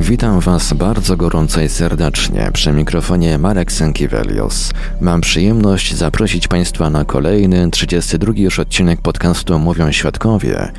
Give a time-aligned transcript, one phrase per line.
[0.00, 4.70] Witam Was bardzo gorąco i serdecznie przy mikrofonie Marek Sękiewelios.
[5.00, 10.72] Mam przyjemność zaprosić Państwa na kolejny, 32 już odcinek podcastu Mówią Świadkowie,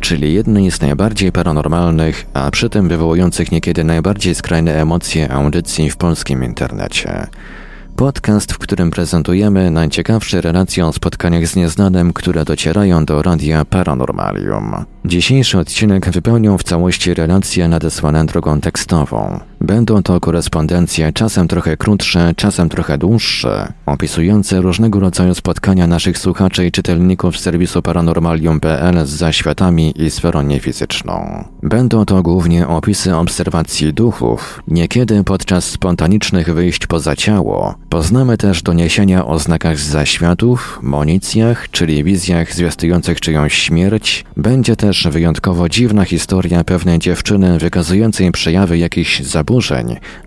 [0.00, 5.96] czyli jednej z najbardziej paranormalnych, a przy tym wywołujących niekiedy najbardziej skrajne emocje audycji w
[5.96, 7.26] polskim internecie.
[7.98, 14.84] Podcast, w którym prezentujemy najciekawsze relacje o spotkaniach z nieznanym, które docierają do radia Paranormalium.
[15.04, 19.40] Dzisiejszy odcinek wypełnią w całości relacje nadesłane drogą tekstową.
[19.60, 26.66] Będą to korespondencje czasem trochę krótsze, czasem trochę dłuższe, opisujące różnego rodzaju spotkania naszych słuchaczy
[26.66, 31.44] i czytelników z serwisu paranormalium.pl z zaświatami i sferą niefizyczną.
[31.62, 37.74] Będą to głównie opisy obserwacji duchów, niekiedy podczas spontanicznych wyjść poza ciało.
[37.88, 44.24] Poznamy też doniesienia o znakach z zaświatów, monicjach, czyli wizjach zwiastujących czyjąś śmierć.
[44.36, 49.47] Będzie też wyjątkowo dziwna historia pewnej dziewczyny wykazującej przejawy jakichś zaburzeń,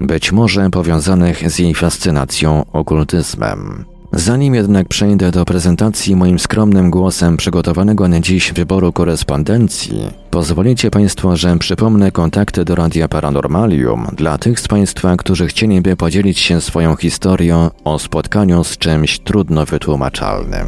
[0.01, 3.85] być może powiązanych z jej fascynacją okultyzmem.
[4.13, 11.37] Zanim jednak przejdę do prezentacji moim skromnym głosem przygotowanego na dziś wyboru korespondencji, pozwolicie Państwo,
[11.37, 16.95] że przypomnę kontakty do Radia Paranormalium dla tych z Państwa, którzy chcieliby podzielić się swoją
[16.95, 20.67] historią o spotkaniu z czymś trudno wytłumaczalnym.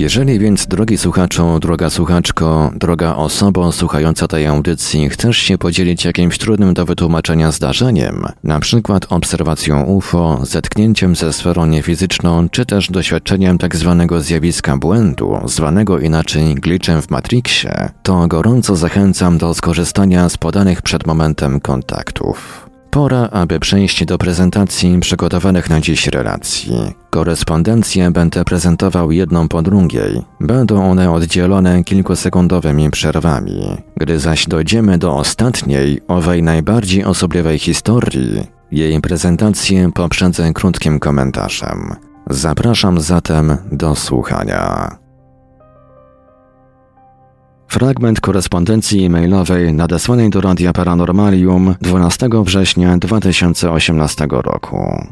[0.00, 6.38] Jeżeli więc, drogi słuchaczu, droga słuchaczko, droga osobo słuchająca tej audycji, chcesz się podzielić jakimś
[6.38, 13.58] trudnym do wytłumaczenia zdarzeniem, na przykład obserwacją UFO, zetknięciem ze sferą niefizyczną, czy też doświadczeniem
[13.58, 20.36] tak zwanego zjawiska błędu, zwanego inaczej glitchem w Matrixie, to gorąco zachęcam do skorzystania z
[20.36, 22.65] podanych przed momentem kontaktów.
[22.96, 26.72] Pora, aby przejść do prezentacji przygotowanych na dziś relacji.
[27.10, 30.22] Korespondencje będę prezentował jedną po drugiej.
[30.40, 33.76] Będą one oddzielone kilkusekundowymi przerwami.
[33.96, 41.94] Gdy zaś dojdziemy do ostatniej, owej najbardziej osobliwej historii, jej prezentację poprzedzę krótkim komentarzem.
[42.30, 45.05] Zapraszam zatem do słuchania.
[47.68, 55.06] Fragment korespondencji e-mailowej nadesłanej do Radia Paranormalium 12 września 2018 roku.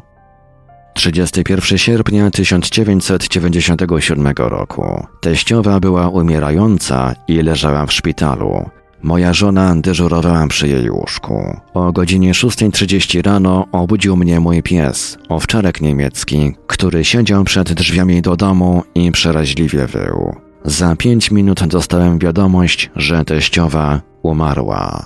[0.93, 5.05] 31 sierpnia 1997 roku.
[5.21, 8.69] Teściowa była umierająca i leżała w szpitalu.
[9.03, 11.57] Moja żona dyżurowała przy jej łóżku.
[11.73, 18.35] O godzinie 6.30 rano obudził mnie mój pies, owczarek niemiecki, który siedział przed drzwiami do
[18.35, 20.44] domu i przeraźliwie wył.
[20.67, 25.05] Za pięć minut dostałem wiadomość, że teściowa umarła.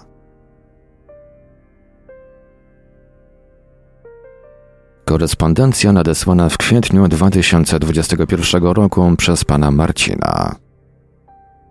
[5.05, 10.55] Korespondencja nadesłana w kwietniu 2021 roku przez pana Marcina.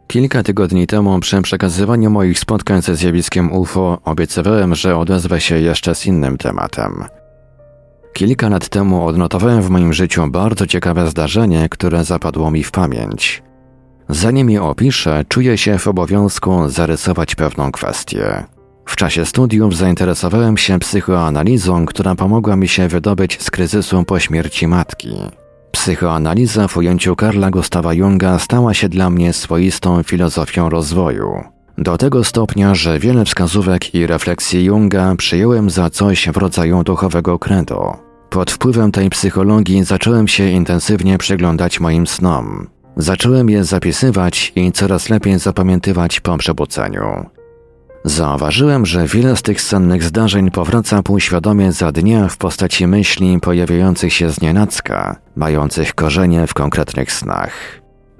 [0.06, 5.94] Kilka tygodni temu przy przekazywaniu moich spotkań ze zjawiskiem UFO obiecywałem, że odezwę się jeszcze
[5.94, 7.04] z innym tematem.
[8.12, 13.47] Kilka lat temu odnotowałem w moim życiu bardzo ciekawe zdarzenie, które zapadło mi w pamięć.
[14.08, 18.44] Zanim je opiszę, czuję się w obowiązku zarysować pewną kwestię.
[18.86, 24.66] W czasie studiów zainteresowałem się psychoanalizą, która pomogła mi się wydobyć z kryzysu po śmierci
[24.66, 25.14] matki.
[25.72, 31.44] Psychoanaliza w ujęciu Karla Gustawa Junga stała się dla mnie swoistą filozofią rozwoju.
[31.78, 37.38] Do tego stopnia, że wiele wskazówek i refleksji Junga przyjąłem za coś w rodzaju duchowego
[37.38, 37.96] credo.
[38.30, 42.66] Pod wpływem tej psychologii zacząłem się intensywnie przyglądać moim snom.
[42.98, 47.26] Zacząłem je zapisywać i coraz lepiej zapamiętywać po przebudzeniu.
[48.04, 54.12] Zauważyłem, że wiele z tych sennych zdarzeń powraca półświadomie za dnia w postaci myśli pojawiających
[54.12, 57.52] się z nienacka, mających korzenie w konkretnych snach.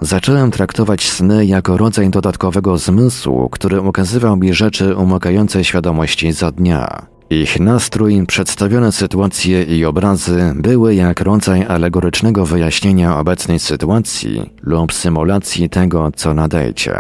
[0.00, 7.06] Zacząłem traktować sny jako rodzaj dodatkowego zmysłu, który ukazywał mi rzeczy umokające świadomości za dnia.
[7.30, 15.70] Ich nastrój, przedstawione sytuacje i obrazy były jak rodzaj alegorycznego wyjaśnienia obecnej sytuacji lub symulacji
[15.70, 16.94] tego, co nadejdzie.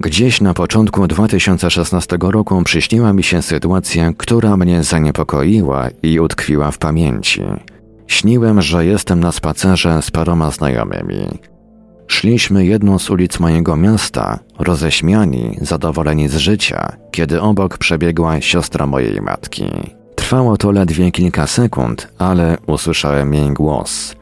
[0.00, 6.78] Gdzieś na początku 2016 roku przyśniła mi się sytuacja, która mnie zaniepokoiła i utkwiła w
[6.78, 7.42] pamięci.
[8.06, 11.51] Śniłem, że jestem na spacerze z paroma znajomymi.
[12.12, 19.20] Szliśmy jedną z ulic mojego miasta, roześmiani, zadowoleni z życia, kiedy obok przebiegła siostra mojej
[19.20, 19.70] matki.
[20.14, 24.14] Trwało to ledwie kilka sekund, ale usłyszałem jej głos.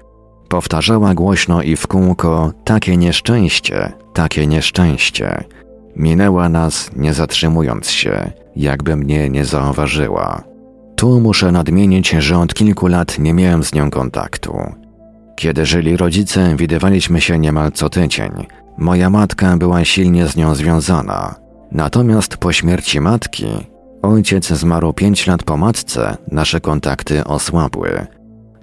[0.49, 5.45] Powtarzała głośno i w kółko: Takie nieszczęście, takie nieszczęście.
[5.97, 10.43] Minęła nas, nie zatrzymując się, jakby mnie nie zauważyła.
[10.97, 14.80] Tu muszę nadmienić, że od kilku lat nie miałem z nią kontaktu.
[15.41, 18.31] Kiedy żyli rodzice, widywaliśmy się niemal co tydzień.
[18.79, 21.35] Moja matka była silnie z nią związana.
[21.73, 23.47] Natomiast po śmierci matki,
[24.03, 28.07] ojciec zmarł pięć lat po matce, nasze kontakty osłabły.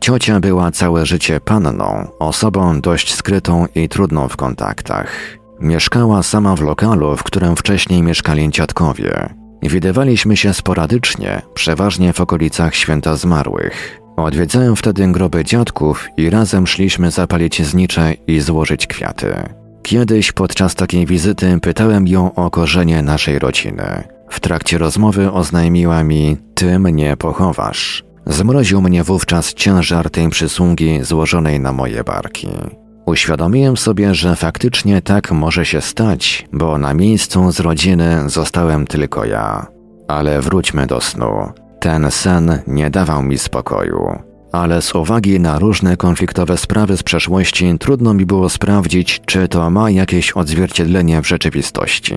[0.02, 5.38] Ciocia była całe życie panną, osobą dość skrytą i trudną w kontaktach.
[5.60, 9.34] Mieszkała sama w lokalu, w którym wcześniej mieszkali dziadkowie.
[9.64, 14.07] Widywaliśmy się sporadycznie, przeważnie w okolicach święta zmarłych.
[14.18, 19.34] Odwiedzałem wtedy groby dziadków i razem szliśmy zapalić znicze i złożyć kwiaty.
[19.84, 24.04] Kiedyś podczas takiej wizyty pytałem ją o korzenie naszej rodziny.
[24.30, 28.04] W trakcie rozmowy oznajmiła mi: Ty mnie pochowasz.
[28.26, 32.48] Zmroził mnie wówczas ciężar tej przysługi złożonej na moje barki.
[33.06, 39.26] Uświadomiłem sobie, że faktycznie tak może się stać, bo na miejscu z rodziny zostałem tylko
[39.26, 39.68] ja.
[40.08, 41.52] Ale wróćmy do snu.
[41.80, 44.20] Ten sen nie dawał mi spokoju.
[44.52, 49.70] Ale z uwagi na różne konfliktowe sprawy z przeszłości trudno mi było sprawdzić, czy to
[49.70, 52.16] ma jakieś odzwierciedlenie w rzeczywistości.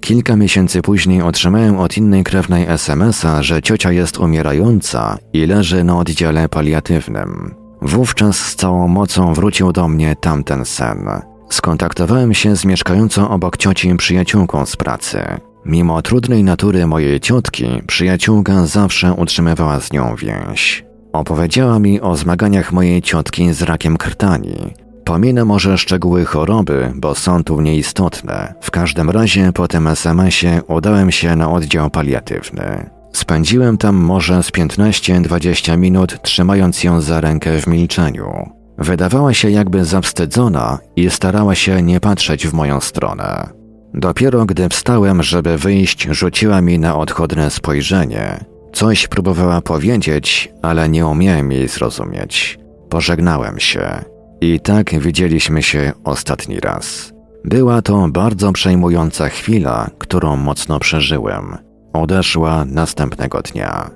[0.00, 5.98] Kilka miesięcy później otrzymałem od innej krewnej SMS-a, że ciocia jest umierająca i leży na
[5.98, 7.54] oddziale paliatywnym.
[7.82, 11.08] Wówczas z całą mocą wrócił do mnie tamten sen.
[11.50, 15.24] Skontaktowałem się z mieszkającą obok cioci przyjaciółką z pracy.
[15.68, 20.84] Mimo trudnej natury mojej ciotki, przyjaciółka zawsze utrzymywała z nią więź.
[21.12, 24.74] Opowiedziała mi o zmaganiach mojej ciotki z rakiem krtani.
[25.04, 28.54] Pominę może szczegóły choroby, bo są tu nieistotne.
[28.60, 32.90] W każdym razie po tym SMS-ie udałem się na oddział paliatywny.
[33.12, 38.50] Spędziłem tam może z 15-20 minut, trzymając ją za rękę w milczeniu.
[38.78, 43.57] Wydawała się jakby zawstydzona i starała się nie patrzeć w moją stronę.
[43.94, 48.44] Dopiero gdy wstałem, żeby wyjść, rzuciła mi na odchodne spojrzenie.
[48.72, 52.58] Coś próbowała powiedzieć, ale nie umiałem jej zrozumieć.
[52.88, 54.04] Pożegnałem się.
[54.40, 57.12] I tak widzieliśmy się ostatni raz.
[57.44, 61.56] Była to bardzo przejmująca chwila, którą mocno przeżyłem.
[61.92, 63.90] Odeszła następnego dnia.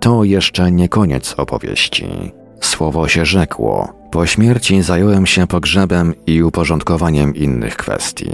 [0.00, 2.32] To jeszcze nie koniec opowieści.
[2.60, 3.92] Słowo się rzekło.
[4.10, 8.30] Po śmierci zająłem się pogrzebem i uporządkowaniem innych kwestii,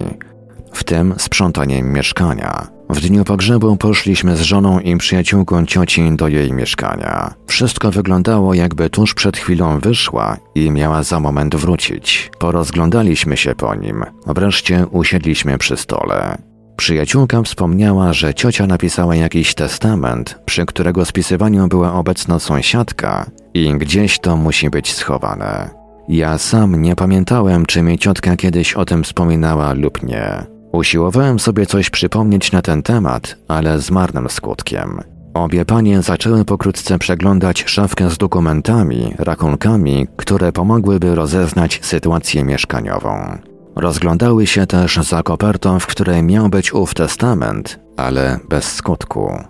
[0.76, 2.66] w tym sprzątaniem mieszkania.
[2.90, 7.34] W dniu pogrzebu poszliśmy z żoną i przyjaciółką cioci do jej mieszkania.
[7.46, 12.30] Wszystko wyglądało jakby tuż przed chwilą wyszła i miała za moment wrócić.
[12.38, 14.04] Porozglądaliśmy się po nim.
[14.26, 16.38] Wreszcie usiedliśmy przy stole.
[16.76, 24.18] Przyjaciółka wspomniała, że ciocia napisała jakiś testament, przy którego spisywaniu była obecna sąsiadka i gdzieś
[24.18, 25.70] to musi być schowane.
[26.08, 30.55] Ja sam nie pamiętałem, czy mi ciotka kiedyś o tym wspominała lub nie.
[30.76, 35.00] Usiłowałem sobie coś przypomnieć na ten temat, ale z marnym skutkiem.
[35.34, 43.38] Obie panie zaczęły pokrótce przeglądać szafkę z dokumentami, rachunkami, które pomogłyby rozeznać sytuację mieszkaniową.
[43.76, 49.44] Rozglądały się też za kopertą, w której miał być ów testament, ale bez skutku.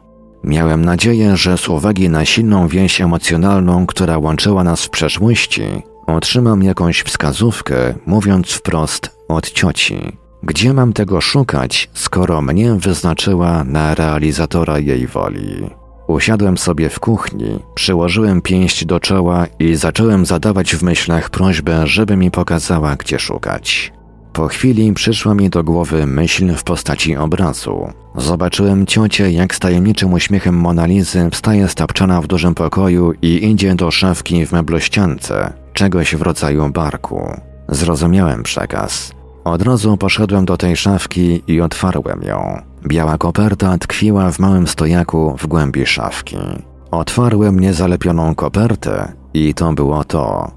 [0.44, 6.62] Miałem nadzieję, że z uwagi na silną więź emocjonalną, która łączyła nas w przeszłości, otrzymam
[6.62, 10.25] jakąś wskazówkę, mówiąc wprost od cioci.
[10.46, 15.70] Gdzie mam tego szukać, skoro mnie wyznaczyła na realizatora jej woli?
[16.08, 22.16] Usiadłem sobie w kuchni, przyłożyłem pięść do czoła i zacząłem zadawać w myślach prośbę, żeby
[22.16, 23.92] mi pokazała, gdzie szukać.
[24.32, 27.92] Po chwili przyszła mi do głowy myśl w postaci obrazu.
[28.16, 33.90] Zobaczyłem ciocię, jak z tajemniczym uśmiechem Monalizy wstaje stapczana w dużym pokoju i idzie do
[33.90, 37.40] szafki w meblościance, czegoś w rodzaju barku.
[37.68, 39.15] Zrozumiałem przekaz.
[39.46, 42.62] Od razu poszedłem do tej szafki i otwarłem ją.
[42.86, 46.36] Biała koperta tkwiła w małym stojaku w głębi szafki.
[46.90, 50.50] Otwarłem niezalepioną kopertę i to było to.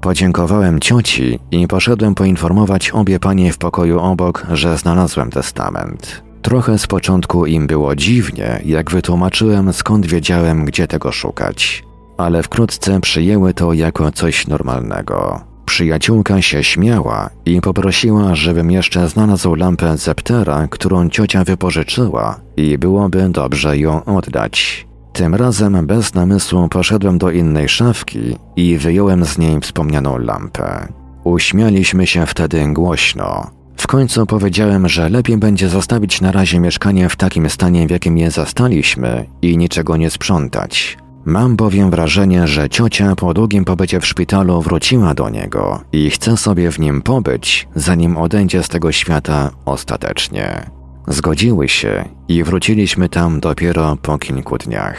[0.00, 6.22] Podziękowałem cioci i poszedłem poinformować obie panie w pokoju obok, że znalazłem testament.
[6.42, 11.84] Trochę z początku im było dziwnie, jak wytłumaczyłem, skąd wiedziałem, gdzie tego szukać.
[12.16, 15.40] Ale wkrótce przyjęły to jako coś normalnego.
[15.66, 23.28] Przyjaciółka się śmiała i poprosiła, żebym jeszcze znalazł lampę Zeptera, którą ciocia wypożyczyła i byłoby
[23.28, 24.86] dobrze ją oddać.
[25.12, 30.88] Tym razem bez namysłu poszedłem do innej szafki i wyjąłem z niej wspomnianą lampę.
[31.24, 33.50] Uśmialiśmy się wtedy głośno.
[33.76, 38.18] W końcu powiedziałem, że lepiej będzie zostawić na razie mieszkanie w takim stanie, w jakim
[38.18, 40.98] je zastaliśmy i niczego nie sprzątać.
[41.26, 46.36] Mam bowiem wrażenie, że ciocia po długim pobycie w szpitalu wróciła do niego i chce
[46.36, 50.70] sobie w nim pobyć, zanim odejdzie z tego świata ostatecznie.
[51.08, 54.96] Zgodziły się i wróciliśmy tam dopiero po kilku dniach.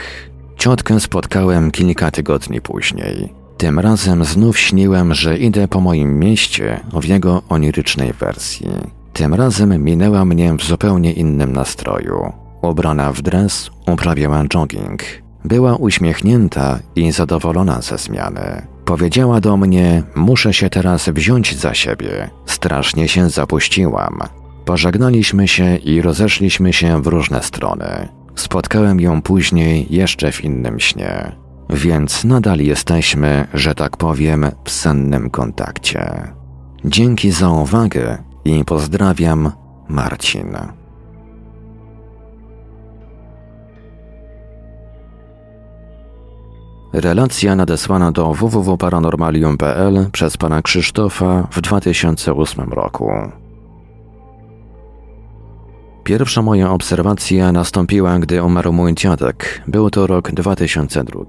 [0.58, 3.34] Ciotkę spotkałem kilka tygodni później.
[3.58, 8.70] Tym razem znów śniłem, że idę po moim mieście w jego onirycznej wersji.
[9.14, 12.34] Tym razem minęła mnie w zupełnie innym nastroju.
[12.62, 15.27] Ubrana w dres, uprawiała jogging.
[15.46, 18.68] Była uśmiechnięta i zadowolona ze zmiany.
[18.86, 22.30] Powiedziała do mnie: Muszę się teraz wziąć za siebie.
[22.46, 24.20] Strasznie się zapuściłam.
[24.66, 28.10] Pożegnaliśmy się i rozeszliśmy się w różne strony.
[28.36, 31.32] Spotkałem ją później jeszcze w innym śnie.
[31.70, 36.34] Więc nadal jesteśmy, że tak powiem, w sennym kontakcie.
[36.86, 39.52] Dzięki za uwagę i pozdrawiam,
[39.90, 40.58] Marcin.
[46.98, 53.12] Relacja nadesłana do www.paranormalium.pl przez pana Krzysztofa w 2008 roku.
[56.04, 59.62] Pierwsza moja obserwacja nastąpiła, gdy umarł mój dziadek.
[59.68, 61.20] Był to rok 2002.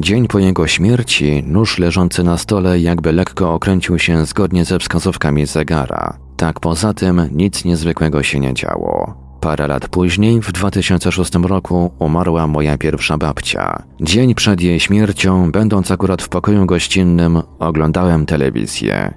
[0.00, 5.46] Dzień po jego śmierci nóż leżący na stole jakby lekko okręcił się zgodnie ze wskazówkami
[5.46, 6.18] zegara.
[6.36, 9.27] Tak poza tym nic niezwykłego się nie działo.
[9.48, 13.82] Parę lat później, w 2006 roku, umarła moja pierwsza babcia.
[14.00, 19.14] Dzień przed jej śmiercią, będąc akurat w pokoju gościnnym, oglądałem telewizję.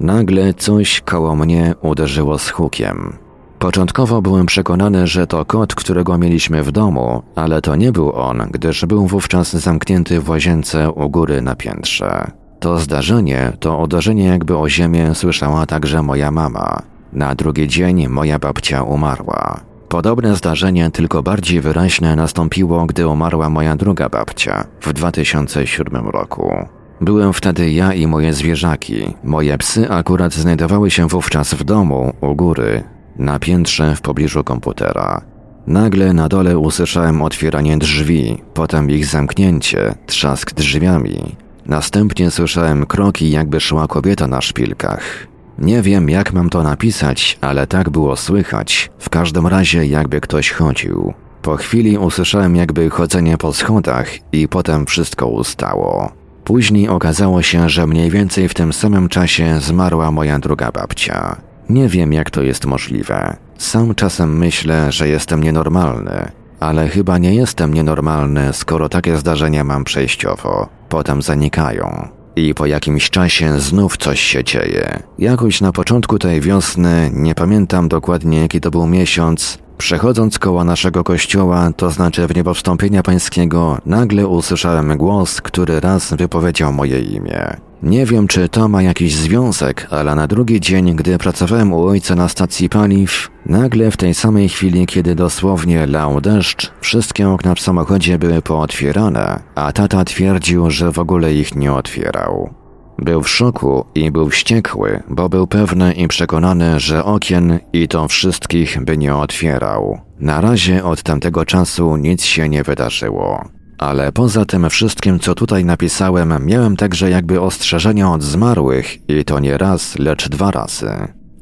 [0.00, 3.16] Nagle coś koło mnie uderzyło z hukiem.
[3.58, 8.42] Początkowo byłem przekonany, że to kot, którego mieliśmy w domu, ale to nie był on,
[8.50, 12.30] gdyż był wówczas zamknięty w łazience u góry na piętrze.
[12.60, 16.82] To zdarzenie, to uderzenie jakby o ziemię słyszała także moja mama.
[17.12, 19.67] Na drugi dzień moja babcia umarła.
[19.88, 26.52] Podobne zdarzenie, tylko bardziej wyraźne, nastąpiło, gdy umarła moja druga babcia w 2007 roku.
[27.00, 29.14] Byłem wtedy ja i moje zwierzaki.
[29.24, 32.84] Moje psy akurat znajdowały się wówczas w domu, u góry,
[33.16, 35.20] na piętrze w pobliżu komputera.
[35.66, 41.36] Nagle na dole usłyszałem otwieranie drzwi, potem ich zamknięcie, trzask drzwiami.
[41.66, 45.26] Następnie słyszałem kroki, jakby szła kobieta na szpilkach.
[45.58, 48.90] Nie wiem, jak mam to napisać, ale tak było słychać.
[48.98, 51.14] W każdym razie, jakby ktoś chodził.
[51.42, 56.12] Po chwili usłyszałem jakby chodzenie po schodach i potem wszystko ustało.
[56.44, 61.36] Później okazało się, że mniej więcej w tym samym czasie zmarła moja druga babcia.
[61.68, 63.36] Nie wiem, jak to jest możliwe.
[63.58, 69.84] Sam czasem myślę, że jestem nienormalny, ale chyba nie jestem nienormalny, skoro takie zdarzenia mam
[69.84, 70.68] przejściowo.
[70.88, 72.17] Potem zanikają.
[72.38, 75.02] I po jakimś czasie znów coś się dzieje.
[75.18, 81.04] Jakoś na początku tej wiosny, nie pamiętam dokładnie jaki to był miesiąc, Przechodząc koło naszego
[81.04, 87.67] kościoła, to znaczy w niebo wstąpienia pańskiego, nagle usłyszałem głos, który raz wypowiedział moje imię.
[87.82, 92.14] Nie wiem, czy to ma jakiś związek, ale na drugi dzień, gdy pracowałem u ojca
[92.14, 97.60] na stacji paliw, nagle w tej samej chwili, kiedy dosłownie lał deszcz, wszystkie okna w
[97.60, 102.54] samochodzie były pootwierane, a tata twierdził, że w ogóle ich nie otwierał.
[102.98, 108.08] Był w szoku i był wściekły, bo był pewny i przekonany, że okien i to
[108.08, 109.98] wszystkich by nie otwierał.
[110.20, 113.57] Na razie od tamtego czasu nic się nie wydarzyło.
[113.78, 119.40] Ale poza tym wszystkim, co tutaj napisałem, miałem także jakby ostrzeżenia od zmarłych i to
[119.40, 120.90] nie raz, lecz dwa razy.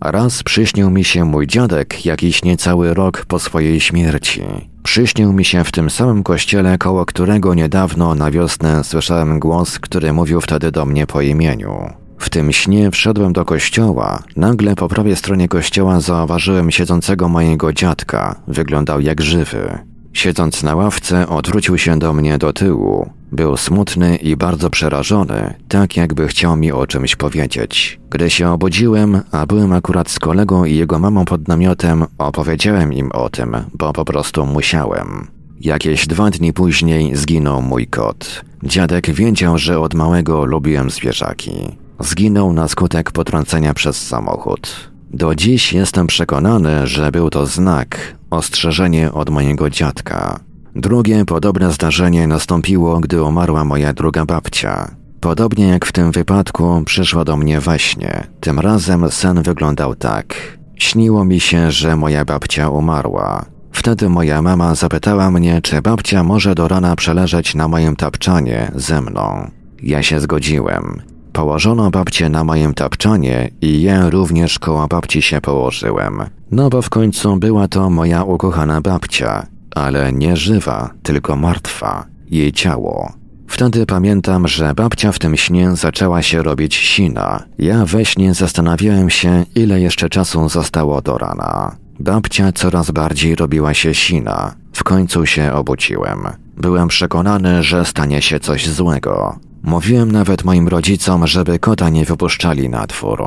[0.01, 4.43] Raz przyśnił mi się mój dziadek jakiś niecały rok po swojej śmierci.
[4.83, 10.13] Przyśnił mi się w tym samym kościele, koło którego niedawno na wiosnę słyszałem głos, który
[10.13, 11.91] mówił wtedy do mnie po imieniu.
[12.19, 14.23] W tym śnie wszedłem do kościoła.
[14.37, 18.41] Nagle po prawej stronie kościoła zauważyłem siedzącego mojego dziadka.
[18.49, 19.79] Wyglądał jak żywy.
[20.17, 23.11] Siedząc na ławce, odwrócił się do mnie do tyłu.
[23.33, 28.01] Był smutny i bardzo przerażony, tak jakby chciał mi o czymś powiedzieć.
[28.11, 33.13] Gdy się obudziłem, a byłem akurat z kolegą i jego mamą pod namiotem, opowiedziałem im
[33.13, 35.29] o tym, bo po prostu musiałem.
[35.61, 38.45] Jakieś dwa dni później zginął mój kot.
[38.63, 41.53] Dziadek wiedział, że od małego lubiłem zwierzaki.
[42.01, 44.91] Zginął na skutek potrącenia przez samochód.
[45.11, 50.41] Do dziś jestem przekonany, że był to znak, ostrzeżenie od mojego dziadka.
[50.75, 54.91] Drugie podobne zdarzenie nastąpiło, gdy umarła moja druga babcia.
[55.21, 58.27] Podobnie jak w tym wypadku, przyszła do mnie we śnie.
[58.41, 60.35] Tym razem sen wyglądał tak.
[60.77, 63.45] Śniło mi się, że moja babcia umarła.
[63.73, 69.01] Wtedy moja mama zapytała mnie, czy babcia może do rana przeleżeć na moim tapczanie ze
[69.01, 69.51] mną.
[69.83, 71.03] Ja się zgodziłem.
[71.37, 76.23] Położono babcię na moim tapczanie i ja również koło babci się położyłem.
[76.51, 82.53] No bo w końcu była to moja ukochana babcia, ale nie żywa, tylko martwa, jej
[82.53, 83.13] ciało.
[83.49, 87.43] Wtedy pamiętam, że babcia w tym śnie zaczęła się robić sina.
[87.59, 91.77] Ja we śnie zastanawiałem się, ile jeszcze czasu zostało do rana.
[92.01, 94.55] Babcia coraz bardziej robiła się sina.
[94.73, 96.19] W końcu się obudziłem.
[96.57, 99.39] Byłem przekonany, że stanie się coś złego.
[99.67, 103.27] Mówiłem nawet moim rodzicom, żeby kota nie wypuszczali na dwór.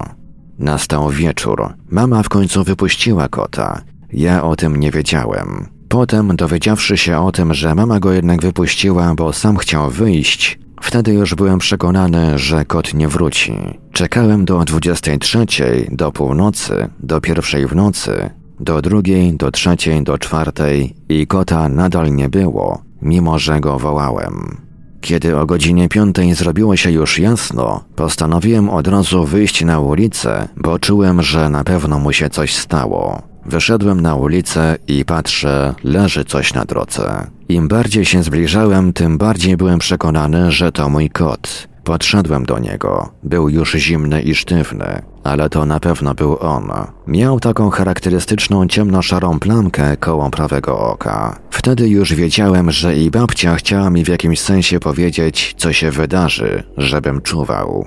[0.59, 1.73] Nastał wieczór.
[1.89, 3.81] Mama w końcu wypuściła kota.
[4.13, 5.67] Ja o tym nie wiedziałem.
[5.89, 11.13] Potem, dowiedziawszy się o tym, że mama go jednak wypuściła, bo sam chciał wyjść, wtedy
[11.13, 13.53] już byłem przekonany, że kot nie wróci.
[13.91, 15.45] Czekałem do 23,
[15.91, 22.15] do północy, do pierwszej w nocy, do drugiej, do trzeciej, do czwartej i kota nadal
[22.15, 24.68] nie było, mimo że go wołałem.
[25.09, 30.79] Kiedy o godzinie piątej zrobiło się już jasno, postanowiłem od razu wyjść na ulicę, bo
[30.79, 33.21] czułem, że na pewno mu się coś stało.
[33.45, 37.27] Wyszedłem na ulicę i patrzę, leży coś na drodze.
[37.49, 41.67] Im bardziej się zbliżałem, tym bardziej byłem przekonany, że to mój kot.
[41.83, 43.09] Podszedłem do niego.
[43.23, 46.71] Był już zimny i sztywny, ale to na pewno był on.
[47.07, 51.39] Miał taką charakterystyczną ciemno-szarą plamkę koło prawego oka.
[51.49, 56.63] Wtedy już wiedziałem, że i babcia chciała mi w jakimś sensie powiedzieć, co się wydarzy,
[56.77, 57.85] żebym czuwał.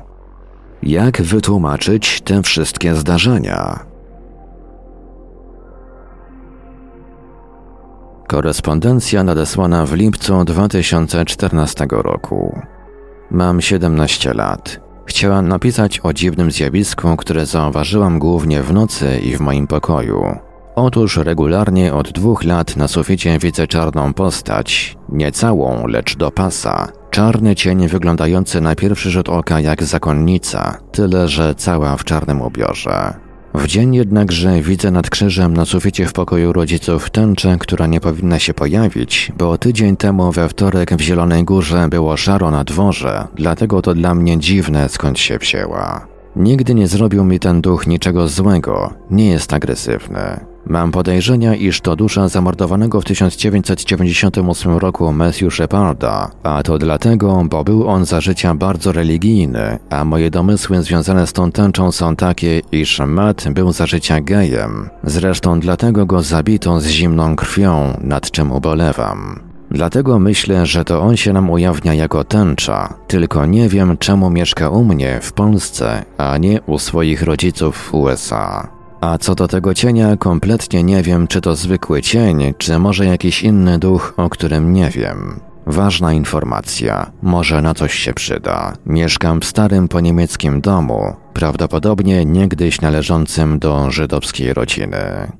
[0.82, 3.92] Jak wytłumaczyć te wszystkie zdarzenia?
[8.28, 12.60] Korespondencja nadesłana w lipcu 2014 roku.
[13.30, 14.91] Mam 17 lat.
[15.06, 20.36] Chciałam napisać o dziwnym zjawisku, które zauważyłam głównie w nocy i w moim pokoju.
[20.74, 26.88] Otóż regularnie od dwóch lat na suficie widzę czarną postać, nie całą, lecz do pasa.
[27.10, 33.14] Czarny cień wyglądający na pierwszy rzut oka jak zakonnica, tyle że cała w czarnym ubiorze.
[33.54, 38.38] W dzień jednakże widzę nad krzyżem na suficie w pokoju rodziców tęczę, która nie powinna
[38.38, 43.82] się pojawić, bo tydzień temu we wtorek w Zielonej Górze było szaro na dworze, dlatego
[43.82, 46.06] to dla mnie dziwne skąd się wzięła.
[46.36, 50.51] Nigdy nie zrobił mi ten duch niczego złego, nie jest agresywny.
[50.66, 57.64] Mam podejrzenia, iż to dusza zamordowanego w 1998 roku Matthew Sheparda, a to dlatego, bo
[57.64, 62.60] był on za życia bardzo religijny, a moje domysły związane z tą tęczą są takie,
[62.72, 64.88] iż Matt był za życia gejem.
[65.04, 69.40] Zresztą dlatego go zabito z zimną krwią, nad czym ubolewam.
[69.70, 74.70] Dlatego myślę, że to on się nam ujawnia jako tęcza, tylko nie wiem czemu mieszka
[74.70, 78.81] u mnie w Polsce, a nie u swoich rodziców w USA.
[79.02, 83.42] A co do tego cienia, kompletnie nie wiem, czy to zwykły cień, czy może jakiś
[83.42, 85.40] inny duch, o którym nie wiem.
[85.66, 88.72] Ważna informacja, może na coś się przyda.
[88.86, 95.32] Mieszkam w starym poniemieckim domu, prawdopodobnie niegdyś należącym do żydowskiej rodziny.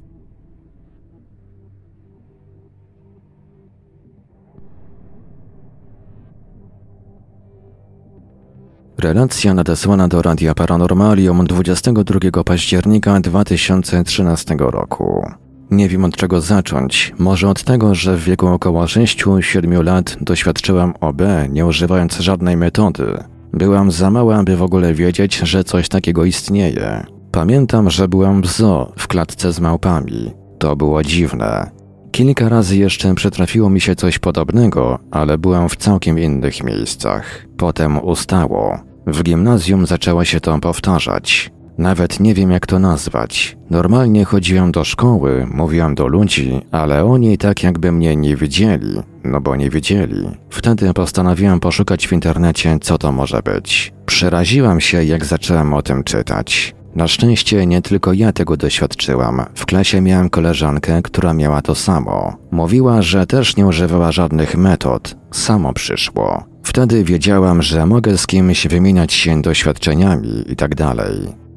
[9.02, 15.26] Relacja nadesłana do Radia Paranormalium 22 października 2013 roku.
[15.70, 17.14] Nie wiem od czego zacząć.
[17.18, 23.24] Może od tego, że w wieku około 6-7 lat doświadczyłam OB, nie używając żadnej metody.
[23.52, 27.06] Byłam za mała, by w ogóle wiedzieć, że coś takiego istnieje.
[27.32, 30.30] Pamiętam, że byłam w zoo, w klatce z małpami.
[30.58, 31.70] To było dziwne.
[32.12, 37.46] Kilka razy jeszcze przytrafiło mi się coś podobnego, ale byłam w całkiem innych miejscach.
[37.56, 38.91] Potem ustało.
[39.06, 41.50] W gimnazjum zaczęło się to powtarzać.
[41.78, 43.56] Nawet nie wiem jak to nazwać.
[43.70, 49.40] Normalnie chodziłem do szkoły, mówiłem do ludzi, ale oni tak jakby mnie nie widzieli, no
[49.40, 50.28] bo nie widzieli.
[50.50, 53.92] Wtedy postanowiłem poszukać w internecie, co to może być.
[54.06, 56.74] Przeraziłam się, jak zacząłem o tym czytać.
[56.94, 59.44] Na szczęście nie tylko ja tego doświadczyłam.
[59.54, 62.36] W klasie miałem koleżankę, która miała to samo.
[62.50, 65.16] Mówiła, że też nie używała żadnych metod.
[65.30, 66.51] Samo przyszło.
[66.62, 70.72] Wtedy wiedziałam, że mogę z kimś wymieniać się doświadczeniami i tak.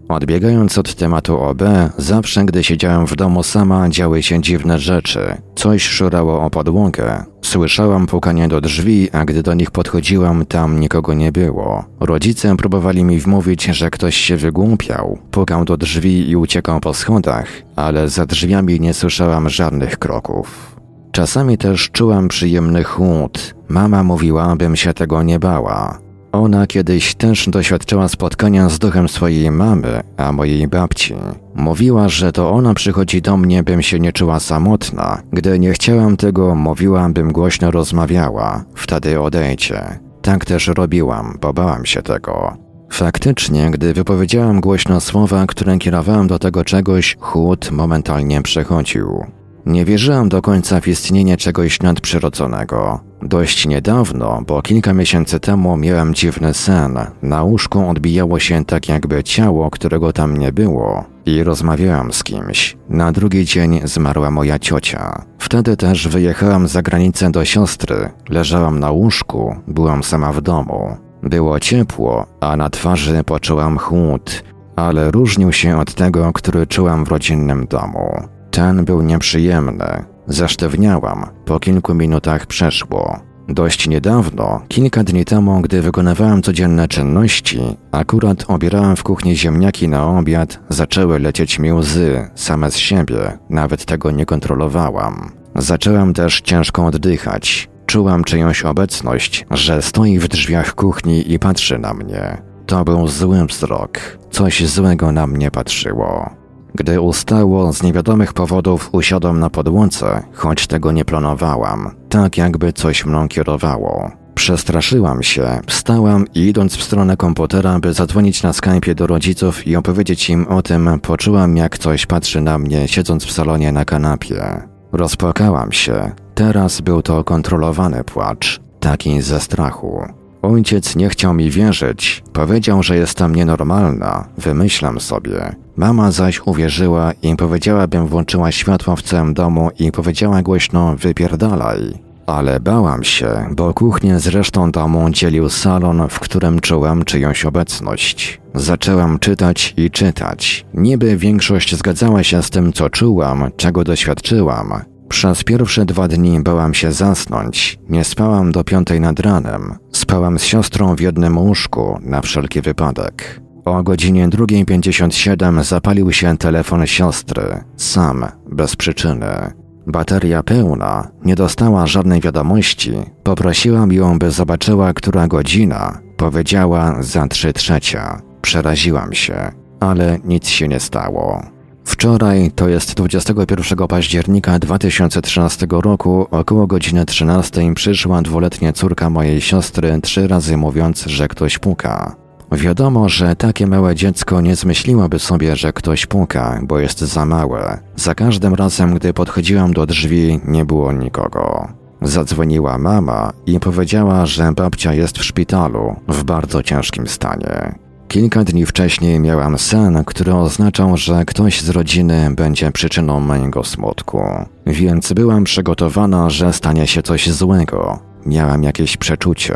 [0.10, 1.62] Odbiegając od tematu OB,
[1.98, 5.38] zawsze gdy siedziałem w domu sama, działy się dziwne rzeczy.
[5.56, 7.24] Coś szurało o podłogę.
[7.41, 11.86] Słyszałam pukanie do drzwi, a gdy do nich podchodziłam, tam nikogo nie było.
[12.00, 15.20] Rodzice próbowali mi wmówić, że ktoś się wygłupiał.
[15.32, 20.74] Pukał do drzwi i uciekał po schodach, ale za drzwiami nie słyszałam żadnych kroków.
[21.15, 23.56] Czasami też czułam przyjemny chłód.
[23.67, 25.99] Mama mówiła, bym się tego nie bała.
[26.32, 31.15] Ona kiedyś też doświadczyła spotkania z duchem swojej mamy, a mojej babci.
[31.54, 35.21] Mówiła, że to ona przychodzi do mnie, bym się nie czuła samotna.
[35.32, 38.63] Gdy nie chciałam tego, mówiłam, bym głośno rozmawiała.
[38.75, 39.99] Wtedy odejdzie.
[40.21, 42.58] Tak też robiłam, bo bałam się tego.
[42.91, 49.25] Faktycznie, gdy wypowiedziałam głośno słowa, które kierowałam do tego czegoś, chłód momentalnie przechodził.
[49.65, 52.99] Nie wierzyłam do końca w istnienie czegoś nadprzyrodzonego.
[53.21, 56.97] Dość niedawno, bo kilka miesięcy temu miałem dziwny sen.
[57.21, 61.06] Na łóżku odbijało się tak jakby ciało, którego tam nie było.
[61.25, 62.78] I rozmawiałam z kimś.
[62.89, 65.25] Na drugi dzień zmarła moja ciocia.
[65.39, 68.10] Wtedy też wyjechałam za granicę do siostry.
[68.30, 70.97] Leżałam na łóżku, byłam sama w domu.
[71.23, 74.43] Było ciepło, a na twarzy poczułam chłód,
[74.75, 78.35] ale różnił się od tego, który czułam w rodzinnym domu.
[78.56, 80.04] Ten był nieprzyjemny.
[80.28, 81.26] Zasztywniałam.
[81.46, 83.20] Po kilku minutach przeszło.
[83.48, 87.60] Dość niedawno, kilka dni temu, gdy wykonywałam codzienne czynności,
[87.91, 93.86] akurat obierałam w kuchni ziemniaki na obiad, zaczęły lecieć mi łzy, same z siebie, nawet
[93.86, 95.32] tego nie kontrolowałam.
[95.56, 97.70] Zaczęłam też ciężko oddychać.
[97.86, 102.41] Czułam czyjąś obecność, że stoi w drzwiach kuchni i patrzy na mnie.
[102.65, 104.00] To był zły wzrok.
[104.32, 106.44] Coś złego na mnie patrzyło.
[106.77, 113.05] Gdy ustało, z niewiadomych powodów usiadłam na podłodze, choć tego nie planowałam, tak jakby coś
[113.05, 114.11] mną kierowało.
[114.35, 119.75] Przestraszyłam się, wstałam i idąc w stronę komputera, by zadzwonić na Skype'ie do rodziców i
[119.75, 124.61] opowiedzieć im o tym, poczułam jak coś patrzy na mnie, siedząc w salonie na kanapie.
[124.91, 126.11] Rozpłakałam się.
[126.33, 130.03] Teraz był to kontrolowany płacz, taki ze strachu.
[130.41, 135.64] Ojciec nie chciał mi wierzyć, powiedział, że jestem nienormalna, wymyślam sobie.
[135.77, 142.05] Mama zaś uwierzyła i powiedziała, bym włączyła światło w całym domu i powiedziała głośno wypierdalaj.
[142.27, 148.41] Ale bałam się, bo kuchnię z resztą domu dzielił salon, w którym czułam czyjąś obecność.
[148.53, 150.65] Zaczęłam czytać i czytać.
[150.73, 154.73] Niby większość zgadzała się z tym, co czułam, czego doświadczyłam,
[155.09, 157.79] przez pierwsze dwa dni bałam się zasnąć.
[157.89, 159.75] Nie spałam do piątej nad ranem.
[159.91, 163.44] Spałam z siostrą w jednym łóżku, na wszelki wypadek.
[163.65, 167.63] O godzinie 2.57 zapalił się telefon siostry.
[167.78, 169.54] Sam, bez przyczyny.
[169.88, 172.91] Bateria pełna, nie dostała żadnej wiadomości.
[173.23, 175.99] Poprosiłam ją, by zobaczyła, która godzina.
[176.17, 178.21] Powiedziała za trzy trzecia.
[178.41, 181.43] Przeraziłam się, ale nic się nie stało.
[181.86, 189.99] Wczoraj, to jest 21 października 2013 roku, około godziny 13 przyszła dwuletnia córka mojej siostry,
[190.01, 192.24] trzy razy mówiąc, że ktoś puka.
[192.51, 197.79] Wiadomo, że takie małe dziecko nie zmyśliłoby sobie, że ktoś puka, bo jest za małe.
[197.95, 201.67] Za każdym razem, gdy podchodziłam do drzwi, nie było nikogo.
[202.01, 207.75] Zadzwoniła mama i powiedziała, że babcia jest w szpitalu w bardzo ciężkim stanie.
[208.08, 214.21] Kilka dni wcześniej miałam sen, który oznaczał, że ktoś z rodziny będzie przyczyną mojego smutku.
[214.65, 217.99] Więc byłam przygotowana, że stanie się coś złego.
[218.25, 219.55] Miałam jakieś przeczucie.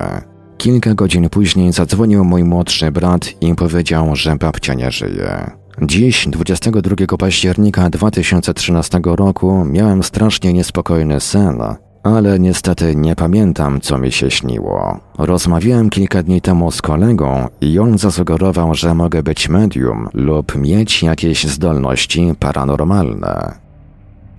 [0.59, 5.51] Kilka godzin później zadzwonił mój młodszy brat i powiedział, że babcia nie żyje.
[5.81, 11.61] Dziś, 22 października 2013 roku, miałem strasznie niespokojny sen,
[12.03, 14.99] ale niestety nie pamiętam, co mi się śniło.
[15.17, 21.03] Rozmawiałem kilka dni temu z kolegą i on zasugerował, że mogę być medium lub mieć
[21.03, 23.55] jakieś zdolności paranormalne.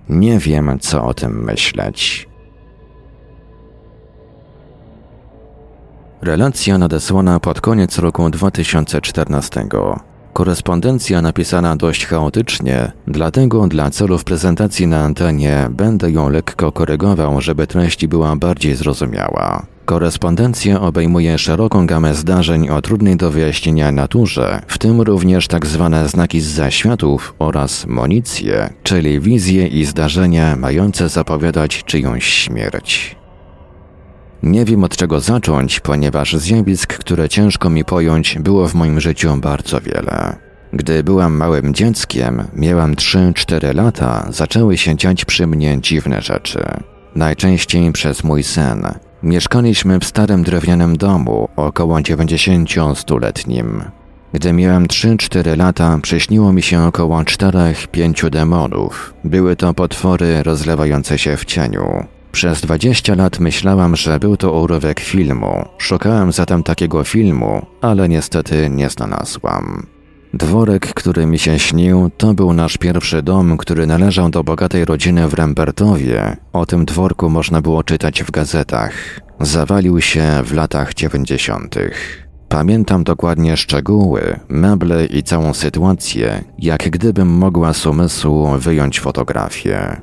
[0.09, 2.30] Nie wiem, co o tym myśleć.
[6.21, 9.65] Relacja nadesłana pod koniec roku 2014.
[10.33, 17.67] Korespondencja napisana dość chaotycznie, dlatego dla celów prezentacji na antenie będę ją lekko korygował, żeby
[17.67, 19.65] treść była bardziej zrozumiała.
[19.85, 26.07] Korespondencja obejmuje szeroką gamę zdarzeń o trudnej do wyjaśnienia naturze, w tym również tak zwane
[26.09, 33.20] znaki z zaświatów oraz monicje, czyli wizje i zdarzenia mające zapowiadać czyjąś śmierć.
[34.43, 39.37] Nie wiem od czego zacząć, ponieważ zjawisk, które ciężko mi pojąć, było w moim życiu
[39.37, 40.35] bardzo wiele.
[40.73, 46.63] Gdy byłam małym dzieckiem, miałam 3-4 lata, zaczęły się dziać przy mnie dziwne rzeczy.
[47.15, 48.87] Najczęściej przez mój sen.
[49.23, 53.83] Mieszkaliśmy w starym drewnianym domu, około 90-stuletnim.
[54.33, 59.13] Gdy miałem 3-4 lata, przyśniło mi się około 4-5 demonów.
[59.23, 62.05] Były to potwory rozlewające się w cieniu.
[62.31, 65.65] Przez 20 lat myślałam, że był to urywek filmu.
[65.77, 69.87] Szukałem zatem takiego filmu, ale niestety nie znalazłam.
[70.33, 75.27] Dworek, który mi się śnił, to był nasz pierwszy dom, który należał do bogatej rodziny
[75.27, 76.37] w Rembertowie.
[76.53, 78.93] O tym dworku można było czytać w gazetach.
[79.39, 81.75] Zawalił się w latach 90.
[82.49, 90.01] Pamiętam dokładnie szczegóły, meble i całą sytuację, jak gdybym mogła z umysłu wyjąć fotografię.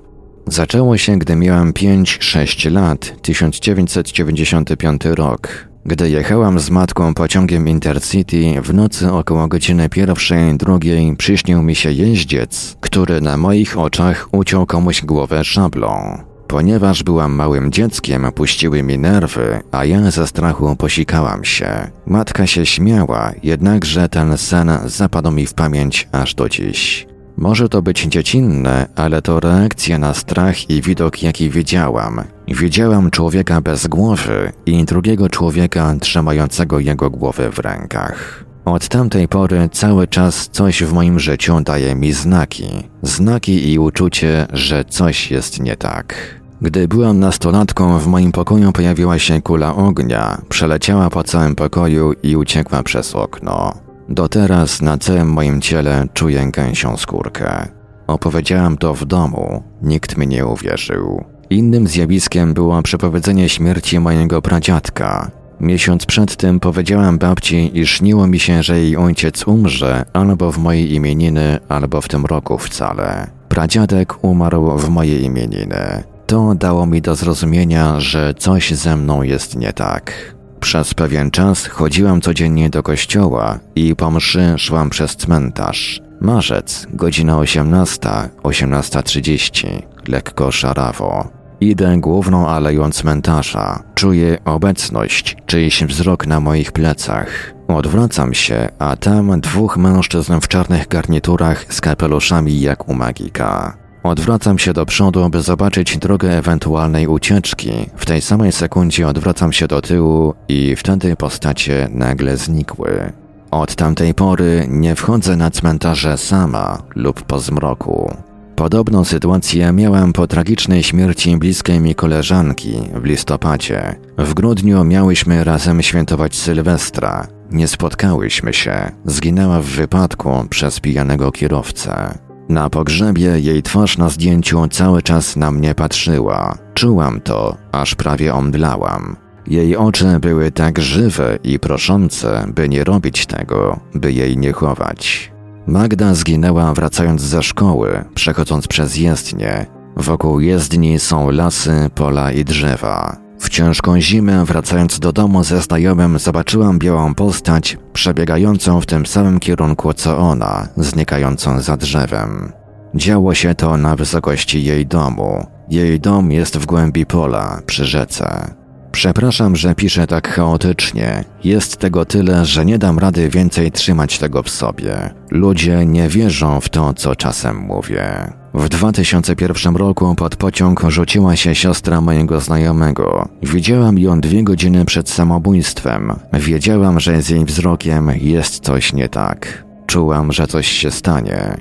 [0.50, 5.68] Zaczęło się, gdy miałam 5-6 lat, 1995 rok.
[5.86, 11.92] Gdy jechałam z matką pociągiem Intercity, w nocy około godziny pierwszej, drugiej przyśnił mi się
[11.92, 16.18] jeździec, który na moich oczach uciął komuś głowę szablą.
[16.48, 21.90] Ponieważ byłam małym dzieckiem, puściły mi nerwy, a ja ze strachu posikałam się.
[22.06, 27.07] Matka się śmiała, jednakże ten sen zapadł mi w pamięć aż do dziś.
[27.38, 32.22] Może to być dziecinne, ale to reakcja na strach i widok, jaki widziałam.
[32.48, 38.44] Widziałam człowieka bez głowy i drugiego człowieka trzymającego jego głowę w rękach.
[38.64, 42.68] Od tamtej pory cały czas coś w moim życiu daje mi znaki.
[43.02, 46.14] Znaki i uczucie, że coś jest nie tak.
[46.62, 52.36] Gdy byłam nastolatką, w moim pokoju pojawiła się kula ognia, przeleciała po całym pokoju i
[52.36, 53.87] uciekła przez okno.
[54.08, 57.68] Do teraz na całym moim ciele czuję gęsią skórkę.
[58.06, 61.24] Opowiedziałam to w domu, nikt mi nie uwierzył.
[61.50, 65.30] Innym zjawiskiem było przepowiedzenie śmierci mojego pradziadka.
[65.60, 70.58] Miesiąc przed tym powiedziałam babci, iż śniło mi się, że jej ojciec umrze albo w
[70.58, 73.30] mojej imieniny, albo w tym roku wcale.
[73.48, 76.02] Pradziadek umarł w moje imieniny.
[76.26, 80.37] To dało mi do zrozumienia, że coś ze mną jest nie tak.
[80.60, 86.00] Przez pewien czas chodziłam codziennie do kościoła i po mszy szłam przez cmentarz.
[86.20, 88.08] Marzec, godzina 18,
[88.42, 91.28] 18.30, lekko szarawo.
[91.60, 93.82] Idę główną aleją cmentarza.
[93.94, 97.54] Czuję obecność, czyjś wzrok na moich plecach.
[97.68, 103.76] Odwracam się, a tam dwóch mężczyzn w czarnych garniturach z kapeluszami jak u magika.
[104.02, 107.70] Odwracam się do przodu, by zobaczyć drogę ewentualnej ucieczki.
[107.96, 113.12] W tej samej sekundzie odwracam się do tyłu i wtedy postacie nagle znikły.
[113.50, 118.14] Od tamtej pory nie wchodzę na cmentarze sama lub po zmroku.
[118.56, 123.94] Podobną sytuację miałam po tragicznej śmierci bliskiej mi koleżanki w listopadzie.
[124.18, 127.26] W grudniu miałyśmy razem świętować Sylwestra.
[127.50, 128.92] Nie spotkałyśmy się.
[129.04, 132.18] Zginęła w wypadku przez pijanego kierowcę.
[132.48, 136.58] Na pogrzebie jej twarz na zdjęciu cały czas na mnie patrzyła.
[136.74, 139.16] Czułam to, aż prawie omdlałam.
[139.46, 145.32] Jej oczy były tak żywe i proszące, by nie robić tego, by jej nie chować.
[145.66, 149.66] Magda zginęła wracając ze szkoły, przechodząc przez jezdnię.
[149.96, 153.27] Wokół jezdni są lasy, pola i drzewa.
[153.38, 159.40] W ciężką zimę, wracając do domu ze znajomym, zobaczyłam białą postać przebiegającą w tym samym
[159.40, 162.52] kierunku co ona, znikającą za drzewem.
[162.94, 165.46] Działo się to na wysokości jej domu.
[165.68, 168.54] Jej dom jest w głębi pola, przy rzece.
[168.92, 171.24] Przepraszam, że piszę tak chaotycznie.
[171.44, 175.10] Jest tego tyle, że nie dam rady więcej trzymać tego w sobie.
[175.30, 178.32] Ludzie nie wierzą w to, co czasem mówię.
[178.54, 183.28] W 2001 roku pod pociąg rzuciła się siostra mojego znajomego.
[183.42, 186.12] Widziałam ją dwie godziny przed samobójstwem.
[186.32, 189.64] Wiedziałam, że z jej wzrokiem jest coś nie tak.
[189.86, 191.56] Czułam, że coś się stanie.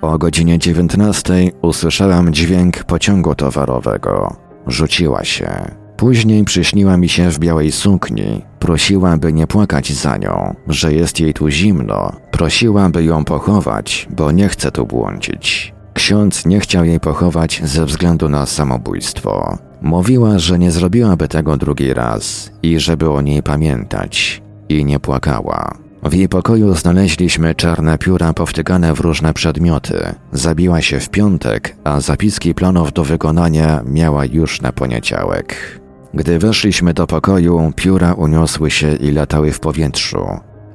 [0.00, 4.36] O godzinie 19 usłyszałam dźwięk pociągu towarowego.
[4.66, 5.70] Rzuciła się.
[5.96, 8.44] Później przyśniła mi się w białej sukni.
[8.58, 12.12] Prosiła, by nie płakać za nią, że jest jej tu zimno.
[12.30, 15.74] Prosiła, by ją pochować, bo nie chce tu błądzić.
[16.02, 19.58] Ksiądz nie chciał jej pochować ze względu na samobójstwo.
[19.82, 24.42] Mówiła, że nie zrobiłaby tego drugi raz i żeby o niej pamiętać.
[24.68, 25.78] I nie płakała.
[26.02, 30.14] W jej pokoju znaleźliśmy czarne pióra powtykane w różne przedmioty.
[30.32, 35.80] Zabiła się w piątek, a zapiski planów do wykonania miała już na poniedziałek.
[36.14, 40.26] Gdy weszliśmy do pokoju, pióra uniosły się i latały w powietrzu.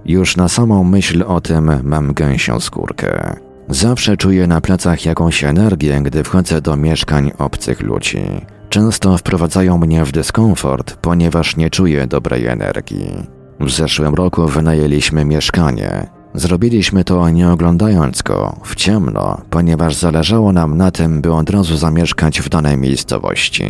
[0.06, 3.47] Już na samą myśl o tym mam gęsią skórkę.
[3.70, 8.22] Zawsze czuję na plecach jakąś energię, gdy wchodzę do mieszkań obcych ludzi.
[8.70, 13.28] Często wprowadzają mnie w dyskomfort, ponieważ nie czuję dobrej energii.
[13.60, 16.08] W zeszłym roku wynajęliśmy mieszkanie.
[16.34, 21.78] Zrobiliśmy to nie oglądając go, w ciemno, ponieważ zależało nam na tym, by od razu
[21.78, 23.66] zamieszkać w danej miejscowości.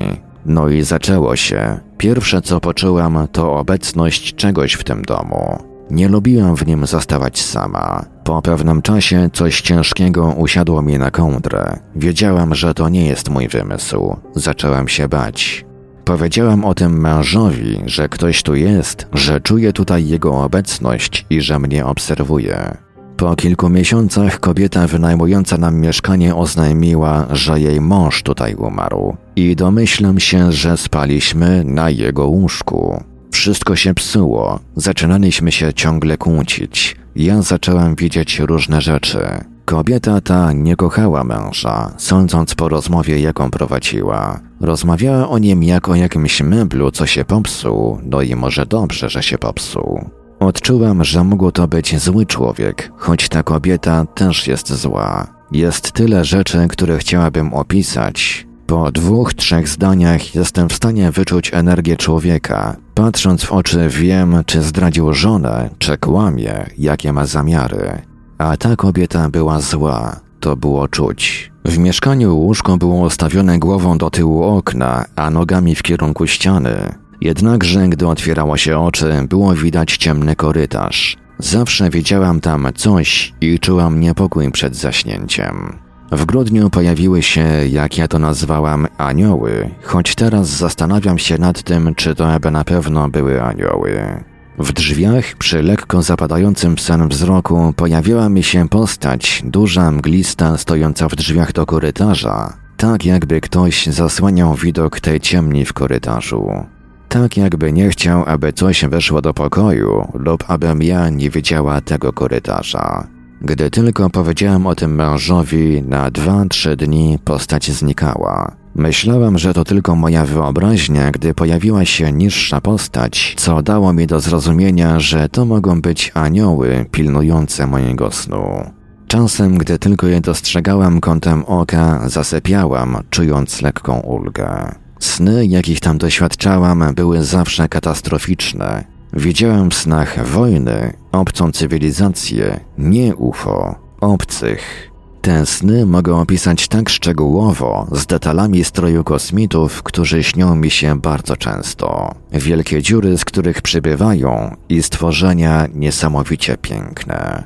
[0.45, 1.79] No i zaczęło się.
[1.97, 5.66] Pierwsze co poczułam, to obecność czegoś w tym domu.
[5.91, 8.06] Nie lubiłam w nim zostawać sama.
[8.23, 11.80] Po pewnym czasie coś ciężkiego usiadło mi na kołdrę.
[11.95, 14.15] Wiedziałam, że to nie jest mój wymysł.
[14.36, 15.65] Zaczęłam się bać.
[16.06, 21.60] Powiedziałam o tym mężowi, że ktoś tu jest, że czuję tutaj jego obecność i że
[21.60, 22.78] mnie obserwuje.
[23.17, 30.19] Po kilku miesiącach kobieta wynajmująca nam mieszkanie oznajmiła, że jej mąż tutaj umarł i domyślam
[30.19, 33.04] się, że spaliśmy na jego łóżku.
[33.38, 36.95] Wszystko się psuło, zaczynaliśmy się ciągle kłócić.
[37.15, 39.19] Ja zaczęłam widzieć różne rzeczy.
[39.65, 44.39] Kobieta ta nie kochała męża, sądząc po rozmowie, jaką prowadziła.
[44.62, 49.23] Rozmawiała o nim jak o jakimś meblu, co się popsuł, no i może dobrze, że
[49.23, 50.10] się popsuł.
[50.39, 55.28] Odczułam, że mógł to być zły człowiek, choć ta kobieta też jest zła.
[55.52, 58.47] Jest tyle rzeczy, które chciałabym opisać.
[58.67, 62.87] Po dwóch, trzech zdaniach jestem w stanie wyczuć energię człowieka.
[62.97, 68.01] Patrząc w oczy wiem, czy zdradził żonę, czy kłamie, jakie ma zamiary.
[68.38, 71.51] A ta kobieta była zła, to było czuć.
[71.65, 76.95] W mieszkaniu łóżko było ustawione głową do tyłu okna, a nogami w kierunku ściany.
[77.21, 81.17] Jednakże, gdy otwierało się oczy, było widać ciemny korytarz.
[81.39, 85.87] Zawsze widziałam tam coś i czułam niepokój przed zaśnięciem.
[86.12, 91.96] W grudniu pojawiły się, jak ja to nazwałam, anioły, choć teraz zastanawiam się nad tym,
[91.96, 94.24] czy to aby na pewno były anioły.
[94.60, 101.08] W drzwiach, przy lekko zapadającym w sen wzroku, pojawiła mi się postać, duża, mglista, stojąca
[101.08, 106.65] w drzwiach do korytarza, tak jakby ktoś zasłaniał widok tej ciemni w korytarzu.
[107.10, 112.13] Tak jakby nie chciał, aby coś weszło do pokoju lub abym ja nie widziała tego
[112.13, 113.16] korytarza.
[113.41, 118.56] Gdy tylko powiedziałam o tym mężowi, na dwa, trzy dni postać znikała.
[118.76, 124.19] Myślałam, że to tylko moja wyobraźnia, gdy pojawiła się niższa postać, co dało mi do
[124.19, 128.71] zrozumienia, że to mogą być anioły pilnujące mojego snu.
[129.08, 134.76] Czasem, gdy tylko je dostrzegałam kątem oka, zasypiałam, czując lekką ulgę.
[135.00, 138.96] Sny, jakich tam doświadczałam, były zawsze katastroficzne.
[139.17, 144.91] Widziałam w snach wojny, obcą cywilizację, nie UFO, obcych.
[145.21, 151.38] Te sny mogę opisać tak szczegółowo, z detalami stroju kosmitów, którzy śnią mi się bardzo
[151.38, 152.15] często.
[152.32, 157.43] Wielkie dziury, z których przybywają i stworzenia niesamowicie piękne.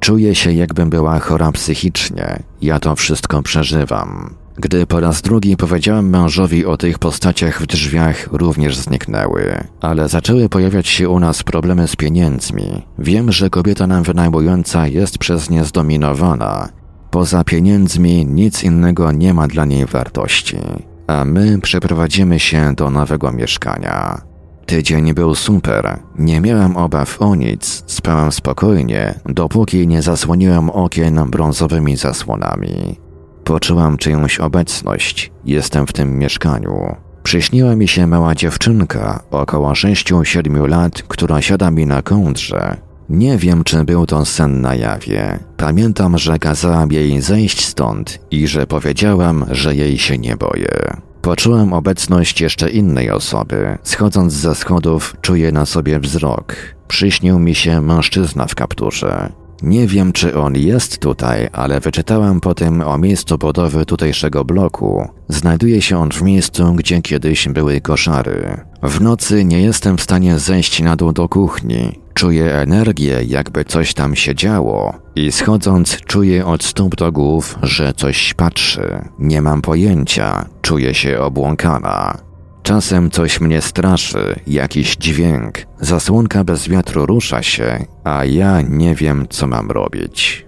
[0.00, 2.42] Czuję się, jakbym była chora psychicznie.
[2.62, 4.34] Ja to wszystko przeżywam.
[4.56, 9.64] Gdy po raz drugi powiedziałem mężowi o tych postaciach w drzwiach, również zniknęły.
[9.80, 12.82] Ale zaczęły pojawiać się u nas problemy z pieniędzmi.
[12.98, 16.68] Wiem, że kobieta nam wynajmująca jest przez nie zdominowana.
[17.10, 20.58] Poza pieniędzmi nic innego nie ma dla niej wartości.
[21.06, 24.20] A my przeprowadzimy się do nowego mieszkania.
[24.66, 25.98] Tydzień był super.
[26.18, 33.03] Nie miałem obaw o nic, spałem spokojnie, dopóki nie zasłoniłem okien brązowymi zasłonami.
[33.44, 35.32] Poczułam czyjąś obecność.
[35.44, 36.96] Jestem w tym mieszkaniu.
[37.22, 42.76] Przyśniła mi się mała dziewczynka, około 6-7 lat, która siada mi na kołdrze.
[43.08, 45.38] Nie wiem, czy był to sen na jawie.
[45.56, 50.96] Pamiętam, że kazałam jej zejść stąd i że powiedziałam, że jej się nie boję.
[51.22, 53.78] Poczułem obecność jeszcze innej osoby.
[53.82, 56.56] Schodząc ze schodów, czuję na sobie wzrok.
[56.88, 59.32] Przyśnił mi się mężczyzna w kapturze.
[59.64, 65.08] Nie wiem, czy on jest tutaj, ale wyczytałem po tym o miejscu budowy tutejszego bloku.
[65.28, 68.60] Znajduje się on w miejscu, gdzie kiedyś były koszary.
[68.82, 72.00] W nocy nie jestem w stanie zejść na dół do kuchni.
[72.14, 77.92] Czuję energię, jakby coś tam się działo, i schodząc czuję od stóp do głów, że
[77.92, 79.04] coś patrzy.
[79.18, 82.18] Nie mam pojęcia, czuję się obłąkana.
[82.64, 85.58] Czasem coś mnie straszy, jakiś dźwięk.
[85.80, 90.46] Zasłonka bez wiatru rusza się, a ja nie wiem, co mam robić.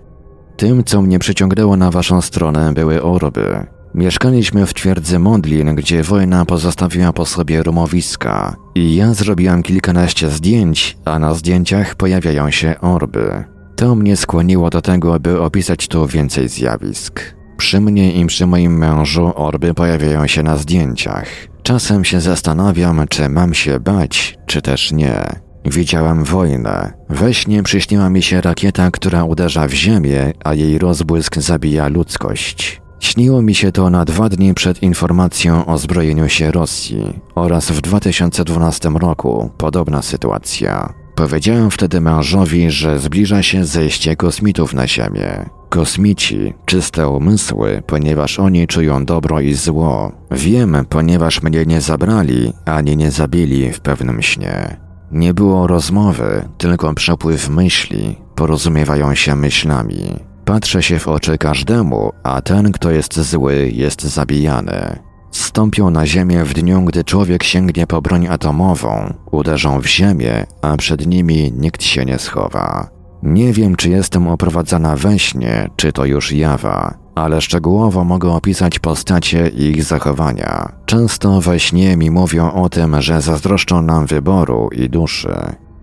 [0.57, 3.67] Tym, co mnie przyciągnęło na waszą stronę, były orby.
[3.95, 10.97] Mieszkaliśmy w twierdzy Modlin, gdzie wojna pozostawiła po sobie rumowiska i ja zrobiłam kilkanaście zdjęć,
[11.05, 13.45] a na zdjęciach pojawiają się orby.
[13.77, 17.21] To mnie skłoniło do tego, by opisać tu więcej zjawisk.
[17.57, 21.27] Przy mnie i przy moim mężu orby pojawiają się na zdjęciach.
[21.67, 25.23] Czasem się zastanawiam, czy mam się bać, czy też nie.
[25.65, 26.93] Widziałam wojnę.
[27.09, 32.83] We śnie przyśniła mi się rakieta, która uderza w ziemię, a jej rozbłysk zabija ludzkość.
[33.01, 37.81] Śniło mi się to na dwa dni przed informacją o zbrojeniu się Rosji oraz w
[37.81, 40.95] 2012 roku podobna sytuacja.
[41.15, 45.51] Powiedziałem wtedy mężowi, że zbliża się zejście kosmitów na Ziemię.
[45.69, 50.13] Kosmici, czyste umysły, ponieważ oni czują dobro i zło.
[50.31, 54.77] Wiem, ponieważ mnie nie zabrali, ani nie zabili w pewnym śnie.
[55.13, 60.21] Nie było rozmowy, tylko przepływ myśli, porozumiewają się myślami.
[60.45, 64.99] Patrzę się w oczy każdemu, a ten, kto jest zły, jest zabijany.
[65.31, 70.77] Stąpią na ziemię w dniu, gdy człowiek sięgnie po broń atomową, uderzą w ziemię, a
[70.77, 72.96] przed nimi nikt się nie schowa.
[73.27, 78.79] Nie wiem, czy jestem oprowadzana we śnie, czy to już jawa, ale szczegółowo mogę opisać
[78.79, 80.73] postacie i ich zachowania.
[80.87, 85.35] Często we śnie mi mówią o tym, że zazdroszczą nam wyboru i duszy.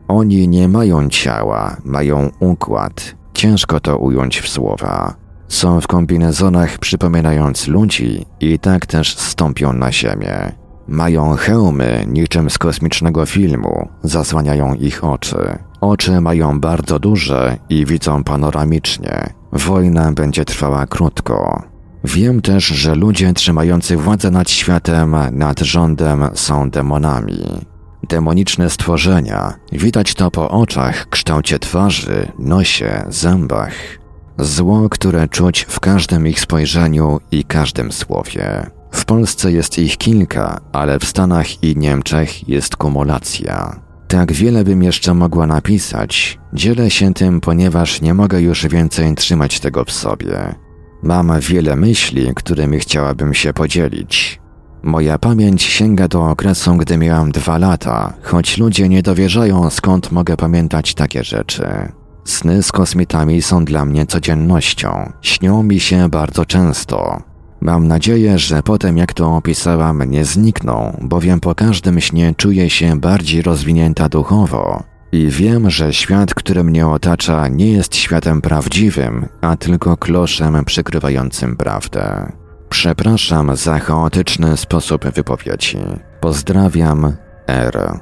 [0.08, 3.16] Oni nie mają ciała, mają układ.
[3.34, 5.16] Ciężko to ująć w słowa.
[5.48, 10.52] Są w kombinezonach przypominając ludzi i tak też stąpią na ziemię.
[10.88, 15.58] Mają hełmy niczym z kosmicznego filmu, zasłaniają ich oczy.
[15.84, 19.34] Oczy mają bardzo duże i widzą panoramicznie.
[19.52, 21.64] Wojna będzie trwała krótko.
[22.04, 27.66] Wiem też, że ludzie trzymający władzę nad światem, nad rządem są demonami.
[28.10, 33.74] Demoniczne stworzenia, widać to po oczach, kształcie twarzy, nosie, zębach.
[34.40, 38.66] Zło, które czuć w każdym ich spojrzeniu i każdym słowie.
[38.92, 43.84] W Polsce jest ich kilka, ale w Stanach i Niemczech jest kumulacja.
[44.14, 49.60] Tak wiele bym jeszcze mogła napisać, dzielę się tym, ponieważ nie mogę już więcej trzymać
[49.60, 50.56] tego w sobie.
[51.04, 54.42] Mam wiele myśli, którymi chciałabym się podzielić.
[54.84, 60.38] Moja pamięć sięga do okresu, gdy miałam dwa lata, choć ludzie nie dowierzają, skąd mogę
[60.38, 61.68] pamiętać takie rzeczy.
[62.26, 65.12] Sny z kosmitami są dla mnie codziennością.
[65.22, 67.33] Śnią mi się bardzo często.
[67.64, 73.00] Mam nadzieję, że potem jak to opisałam nie znikną, bowiem po każdym śnie czuję się
[73.00, 79.56] bardziej rozwinięta duchowo i wiem, że świat, który mnie otacza, nie jest światem prawdziwym, a
[79.56, 82.32] tylko kloszem przykrywającym prawdę.
[82.70, 85.78] Przepraszam za chaotyczny sposób wypowiedzi.
[86.20, 87.16] Pozdrawiam,
[87.48, 88.00] R.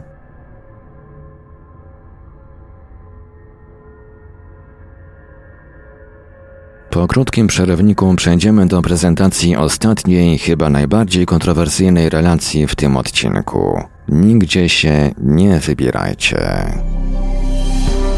[6.91, 13.83] Po krótkim przerywniku przejdziemy do prezentacji ostatniej, chyba najbardziej kontrowersyjnej relacji w tym odcinku.
[14.07, 16.65] Nigdzie się nie wybierajcie.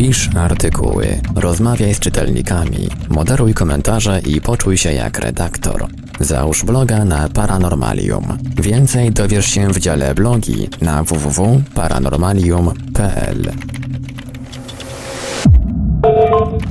[0.00, 5.86] Pisz artykuły, rozmawiaj z czytelnikami, moderuj komentarze i poczuj się jak redaktor.
[6.20, 8.38] Załóż bloga na Paranormalium.
[8.62, 13.52] Więcej dowiesz się w dziale blogi na www.paranormalium.pl.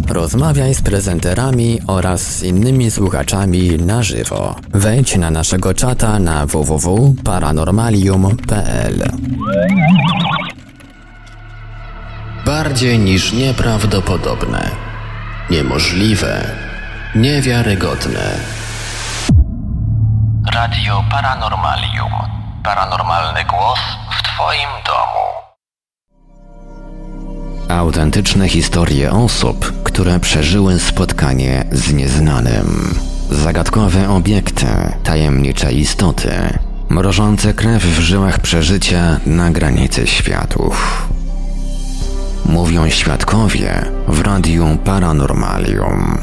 [0.08, 4.56] Rozmawiaj z prezenterami oraz z innymi słuchaczami na żywo.
[4.74, 9.04] Wejdź na naszego czata na www.paranormalium.pl.
[12.50, 14.72] Bardziej niż nieprawdopodobne,
[15.50, 16.56] niemożliwe,
[17.16, 18.40] niewiarygodne.
[20.54, 22.12] Radio Paranormalium.
[22.64, 23.80] Paranormalny głos
[24.20, 25.26] w Twoim domu.
[27.82, 33.00] Autentyczne historie osób, które przeżyły spotkanie z nieznanym.
[33.32, 41.10] Zagadkowe obiekty, tajemnicze istoty, mrożące krew w żyłach przeżycia na granicy światów.
[42.46, 46.18] Mówią świadkowie w Radiu Paranormalium.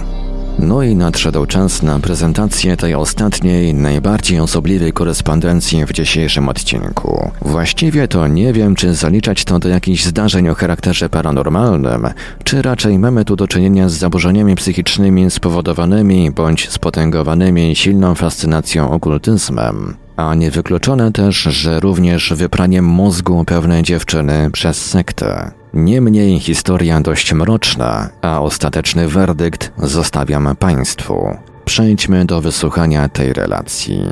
[0.58, 7.30] No i nadszedł czas na prezentację tej ostatniej, najbardziej osobliwej korespondencji w dzisiejszym odcinku.
[7.42, 12.08] Właściwie to nie wiem, czy zaliczać to do jakichś zdarzeń o charakterze paranormalnym,
[12.44, 19.96] czy raczej mamy tu do czynienia z zaburzeniami psychicznymi spowodowanymi bądź spotęgowanymi silną fascynacją okultyzmem.
[20.16, 25.50] A niewykluczone też, że również wypraniem mózgu pewnej dziewczyny przez sektę.
[25.76, 31.36] Niemniej historia dość mroczna, a ostateczny werdykt zostawiam Państwu.
[31.64, 34.02] Przejdźmy do wysłuchania tej relacji.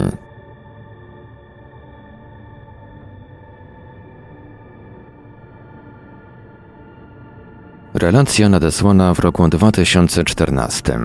[7.95, 10.99] Relacja nadesłana w roku 2014.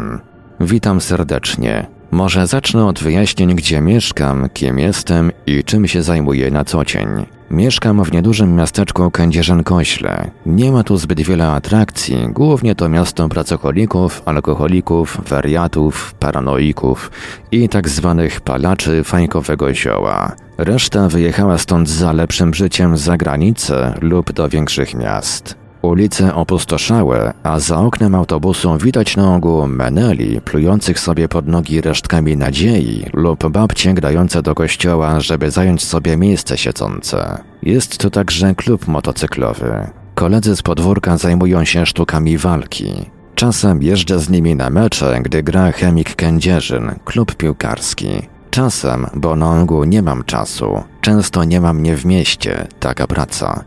[0.59, 1.87] Witam serdecznie.
[2.11, 7.38] Może zacznę od wyjaśnień, gdzie mieszkam, kim jestem i czym się zajmuję na co dzień.
[7.51, 10.29] Mieszkam w niedużym miasteczku Kędzierzyn-Kośle.
[10.45, 17.11] Nie ma tu zbyt wiele atrakcji, głównie to miasto pracocholików, alkoholików, wariatów, paranoików
[17.51, 20.35] i tak zwanych palaczy fajkowego zioła.
[20.57, 25.58] Reszta wyjechała stąd za lepszym życiem za granicę lub do większych miast.
[25.81, 32.37] Ulice opustoszałe, a za oknem autobusu widać na ogół meneli plujących sobie pod nogi resztkami
[32.37, 37.43] nadziei lub babcie grające do kościoła, żeby zająć sobie miejsce siedzące.
[37.63, 39.87] Jest tu także klub motocyklowy.
[40.15, 43.05] Koledzy z podwórka zajmują się sztukami walki.
[43.35, 48.09] Czasem jeżdżę z nimi na mecze, gdy gra Chemik Kędzierzyn, klub piłkarski.
[48.51, 50.83] Czasem, bo na ogół nie mam czasu.
[51.01, 53.63] Często nie mam mnie w mieście, taka praca.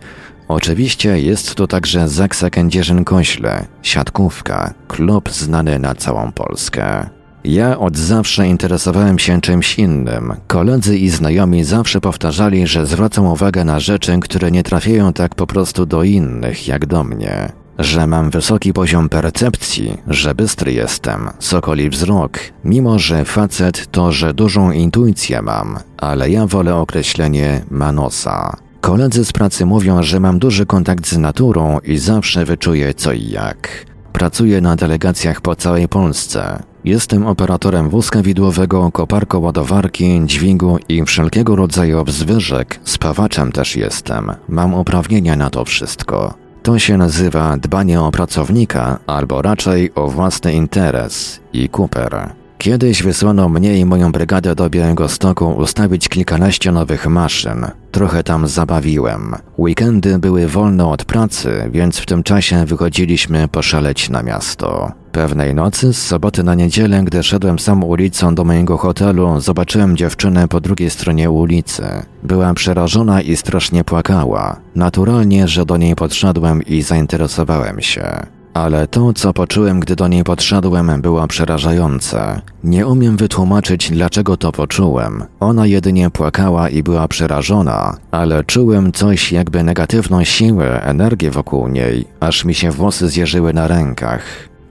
[0.54, 7.10] Oczywiście jest tu także Zaksa Kędzierzyn-Kośle, siatkówka, klub znany na całą Polskę.
[7.44, 10.34] Ja od zawsze interesowałem się czymś innym.
[10.46, 15.46] Koledzy i znajomi zawsze powtarzali, że zwracam uwagę na rzeczy, które nie trafiają tak po
[15.46, 17.52] prostu do innych jak do mnie.
[17.78, 24.34] Że mam wysoki poziom percepcji, że bystry jestem, sokoli wzrok, mimo że facet to, że
[24.34, 28.56] dużą intuicję mam, ale ja wolę określenie manosa.
[28.82, 33.28] Koledzy z pracy mówią, że mam duży kontakt z naturą i zawsze wyczuję co i
[33.30, 33.86] jak.
[34.12, 36.62] Pracuję na delegacjach po całej Polsce.
[36.84, 42.80] Jestem operatorem wózka widłowego, koparko-ładowarki, dźwigu i wszelkiego rodzaju obzwyżek.
[42.84, 44.32] Spawaczem też jestem.
[44.48, 46.34] Mam uprawnienia na to wszystko.
[46.62, 52.41] To się nazywa dbanie o pracownika, albo raczej o własny interes i Cooper.
[52.62, 57.66] Kiedyś wysłano mnie i moją brygadę do Białegostoku ustawić kilkanaście nowych maszyn.
[57.92, 59.34] Trochę tam zabawiłem.
[59.58, 64.92] Weekendy były wolne od pracy, więc w tym czasie wychodziliśmy poszaleć na miasto.
[65.12, 70.48] Pewnej nocy, z soboty na niedzielę, gdy szedłem sam ulicą do mojego hotelu, zobaczyłem dziewczynę
[70.48, 71.82] po drugiej stronie ulicy.
[72.22, 74.56] Była przerażona i strasznie płakała.
[74.74, 78.26] Naturalnie, że do niej podszedłem i zainteresowałem się.
[78.54, 82.40] Ale to, co poczułem, gdy do niej podszedłem, było przerażające.
[82.64, 85.24] Nie umiem wytłumaczyć, dlaczego to poczułem.
[85.40, 92.04] Ona jedynie płakała i była przerażona, ale czułem coś jakby negatywną siłę, energię wokół niej,
[92.20, 94.22] aż mi się włosy zjeżyły na rękach.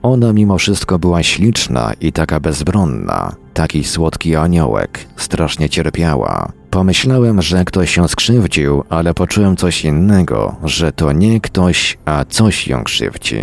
[0.02, 3.32] Ona mimo wszystko była śliczna i taka bezbronna.
[3.54, 5.06] Taki słodki aniołek.
[5.16, 6.52] Strasznie cierpiała.
[6.70, 12.68] Pomyślałem, że ktoś się skrzywdził, ale poczułem coś innego, że to nie ktoś, a coś
[12.68, 13.38] ją krzywdzi.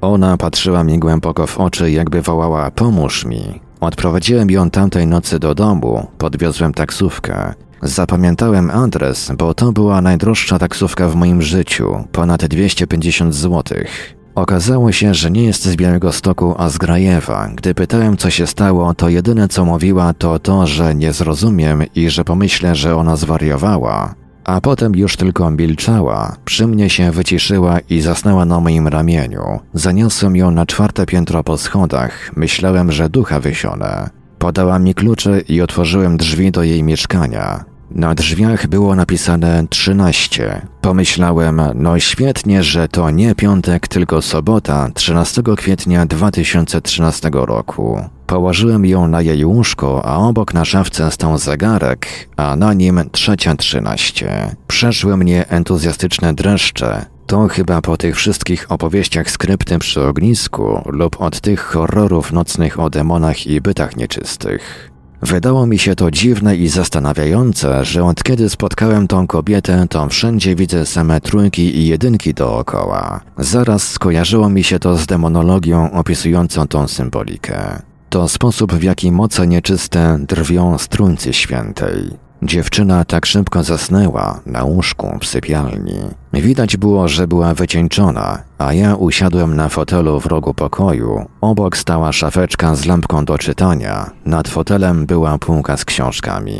[0.00, 3.60] Ona patrzyła mi głęboko w oczy, jakby wołała: Pomóż mi.
[3.80, 7.54] Odprowadziłem ją tamtej nocy do domu, podwiozłem taksówkę.
[7.82, 14.16] Zapamiętałem adres, bo to była najdroższa taksówka w moim życiu ponad 250 złotych.
[14.34, 17.48] Okazało się, że nie jest z Białego Stoku, a z Grajewa.
[17.54, 22.10] Gdy pytałem, co się stało, to jedyne co mówiła to to, że nie zrozumiem i
[22.10, 24.14] że pomyślę, że ona zwariowała.
[24.50, 29.60] A potem już tylko milczała, przy mnie się wyciszyła i zasnęła na moim ramieniu.
[29.74, 34.10] Zaniosłem ją na czwarte piętro po schodach, myślałem, że ducha wysione.
[34.38, 37.64] Podała mi klucze i otworzyłem drzwi do jej mieszkania.
[37.90, 40.66] Na drzwiach było napisane 13.
[40.80, 48.04] Pomyślałem, no świetnie, że to nie piątek, tylko sobota, 13 kwietnia 2013 roku.
[48.26, 53.56] Położyłem ją na jej łóżko, a obok na szafce stał zegarek, a na nim trzecia
[53.56, 54.56] trzynaście.
[54.66, 57.04] Przeszły mnie entuzjastyczne dreszcze.
[57.26, 62.90] To chyba po tych wszystkich opowieściach skrypty przy ognisku lub od tych horrorów nocnych o
[62.90, 64.89] demonach i bytach nieczystych.
[65.22, 70.54] Wydało mi się to dziwne i zastanawiające, że od kiedy spotkałem tą kobietę, to wszędzie
[70.56, 73.20] widzę same trójki i jedynki dookoła.
[73.38, 77.82] Zaraz skojarzyło mi się to z demonologią opisującą tą symbolikę.
[78.10, 82.10] To sposób, w jaki moce nieczyste drwią z trójcy świętej.
[82.42, 85.94] Dziewczyna tak szybko zasnęła na łóżku w sypialni.
[86.32, 91.26] Widać było, że była wycieńczona, a ja usiadłem na fotelu w rogu pokoju.
[91.40, 96.56] Obok stała szafeczka z lampką do czytania, nad fotelem była półka z książkami.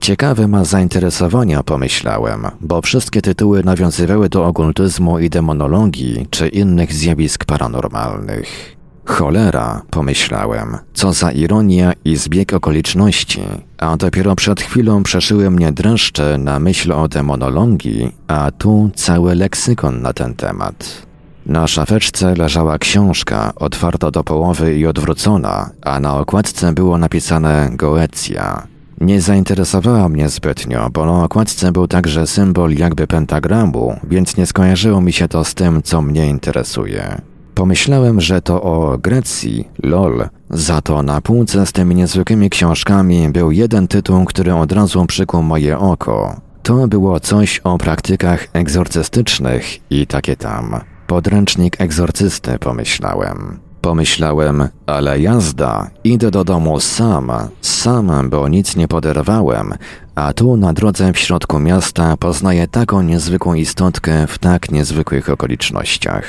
[0.00, 7.44] Ciekawe ma zainteresowania, pomyślałem, bo wszystkie tytuły nawiązywały do okultyzmu i demonologii czy innych zjawisk
[7.44, 8.76] paranormalnych.
[9.04, 13.40] Cholera, pomyślałem, co za ironia i zbieg okoliczności,
[13.78, 20.02] a dopiero przed chwilą przeszyły mnie dreszcze na myśl o demonologii, a tu cały leksykon
[20.02, 21.02] na ten temat.
[21.46, 28.66] Na szafeczce leżała książka, otwarta do połowy i odwrócona, a na okładce było napisane Goecja.
[29.00, 35.00] Nie zainteresowała mnie zbytnio, bo na okładce był także symbol jakby pentagramu, więc nie skojarzyło
[35.00, 37.20] mi się to z tym, co mnie interesuje.
[37.54, 40.28] Pomyślałem, że to o Grecji, lol.
[40.50, 45.42] Za to na półce z tymi niezwykłymi książkami był jeden tytuł, który od razu przykuł
[45.42, 46.40] moje oko.
[46.62, 50.80] To było coś o praktykach egzorcystycznych i takie tam.
[51.06, 53.58] Podręcznik egzorcysty, pomyślałem.
[53.80, 59.74] Pomyślałem, ale jazda, idę do domu sam, sam, bo nic nie poderwałem,
[60.14, 66.24] a tu na drodze w środku miasta poznaję taką niezwykłą istotkę w tak niezwykłych okolicznościach.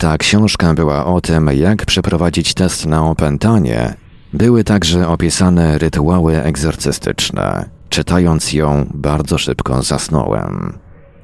[0.00, 3.94] Ta książka była o tym, jak przeprowadzić test na opętanie.
[4.32, 7.64] Były także opisane rytuały egzorcystyczne.
[7.88, 10.78] Czytając ją, bardzo szybko zasnąłem.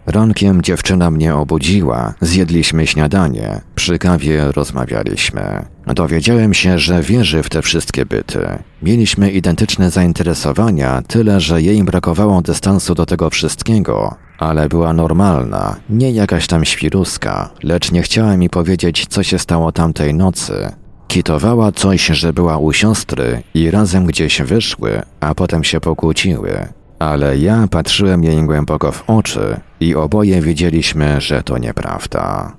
[0.07, 5.67] Rankiem dziewczyna mnie obudziła, zjedliśmy śniadanie, przy kawie rozmawialiśmy.
[5.87, 8.49] Dowiedziałem się, że wierzy w te wszystkie byty.
[8.83, 16.11] Mieliśmy identyczne zainteresowania, tyle że jej brakowało dystansu do tego wszystkiego, ale była normalna, nie
[16.11, 20.73] jakaś tam świruska, lecz nie chciała mi powiedzieć, co się stało tamtej nocy.
[21.09, 26.69] Kitowała coś, że była u siostry i razem gdzieś wyszły, a potem się pokłóciły.
[26.99, 32.53] Ale ja patrzyłem jej głęboko w oczy i oboje wiedzieliśmy, że to nieprawda.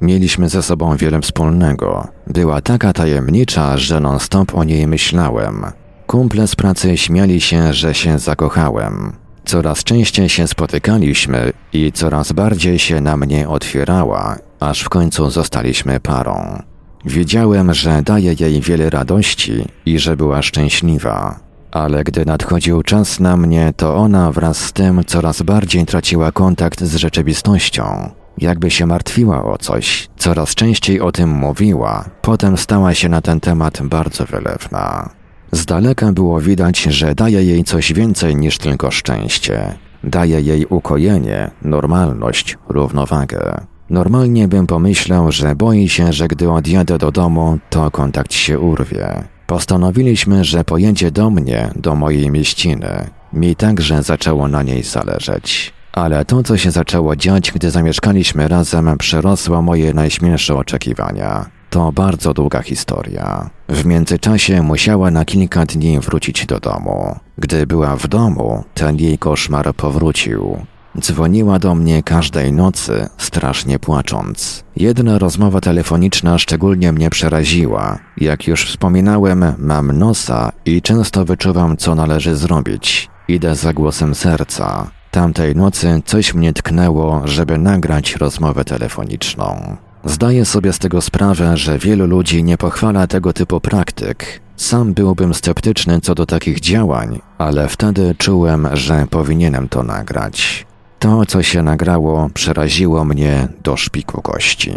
[0.00, 2.08] Mieliśmy ze sobą wiele wspólnego.
[2.26, 5.64] Była taka tajemnicza, że non-stop o niej myślałem.
[6.06, 9.12] Kumple z pracy śmiali się, że się zakochałem.
[9.44, 16.00] Coraz częściej się spotykaliśmy i coraz bardziej się na mnie otwierała, aż w końcu zostaliśmy
[16.00, 16.62] parą.
[17.04, 21.40] Wiedziałem, że daje jej wiele radości i że była szczęśliwa.
[21.70, 26.84] Ale gdy nadchodził czas na mnie, to ona wraz z tym coraz bardziej traciła kontakt
[26.84, 28.10] z rzeczywistością.
[28.38, 33.40] Jakby się martwiła o coś, coraz częściej o tym mówiła, potem stała się na ten
[33.40, 35.19] temat bardzo wylewna.
[35.52, 39.74] Z daleka było widać, że daje jej coś więcej niż tylko szczęście.
[40.04, 43.60] Daje jej ukojenie, normalność, równowagę.
[43.90, 49.24] Normalnie bym pomyślał, że boi się, że gdy odjadę do domu, to kontakt się urwie.
[49.46, 53.10] Postanowiliśmy, że pojedzie do mnie, do mojej mieściny.
[53.32, 55.72] Mi także zaczęło na niej zależeć.
[55.92, 61.59] Ale to, co się zaczęło dziać, gdy zamieszkaliśmy razem, przerosło moje najśmielsze oczekiwania.
[61.70, 63.50] To bardzo długa historia.
[63.68, 67.16] W międzyczasie musiała na kilka dni wrócić do domu.
[67.38, 70.56] Gdy była w domu, ten jej koszmar powrócił.
[71.00, 74.64] Dzwoniła do mnie każdej nocy, strasznie płacząc.
[74.76, 77.98] Jedna rozmowa telefoniczna szczególnie mnie przeraziła.
[78.16, 83.08] Jak już wspominałem, mam nosa i często wyczuwam, co należy zrobić.
[83.28, 84.90] Idę za głosem serca.
[85.10, 89.76] Tamtej nocy coś mnie tknęło, żeby nagrać rozmowę telefoniczną.
[90.04, 94.40] Zdaję sobie z tego sprawę, że wielu ludzi nie pochwala tego typu praktyk.
[94.56, 100.66] Sam byłbym sceptyczny co do takich działań, ale wtedy czułem, że powinienem to nagrać.
[100.98, 104.74] To, co się nagrało, przeraziło mnie do szpiku kości.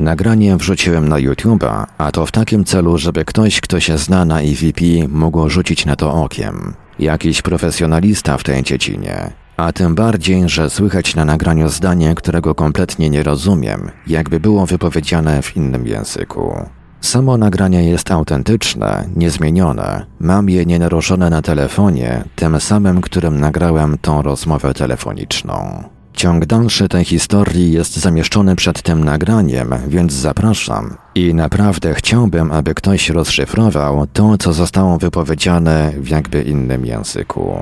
[0.00, 4.40] Nagranie wrzuciłem na YouTube'a, a to w takim celu, żeby ktoś, kto się zna na
[4.40, 6.74] EVP, mógł rzucić na to okiem.
[6.98, 9.30] Jakiś profesjonalista w tej dziedzinie.
[9.56, 15.42] A tym bardziej, że słychać na nagraniu zdanie, którego kompletnie nie rozumiem, jakby było wypowiedziane
[15.42, 16.56] w innym języku.
[17.00, 20.06] Samo nagranie jest autentyczne, niezmienione.
[20.20, 25.84] Mam je nienaruszone na telefonie, tym samym, którym nagrałem tą rozmowę telefoniczną.
[26.12, 30.96] Ciąg dalszy tej historii jest zamieszczony przed tym nagraniem, więc zapraszam.
[31.14, 37.58] I naprawdę chciałbym, aby ktoś rozszyfrował to, co zostało wypowiedziane w jakby innym języku.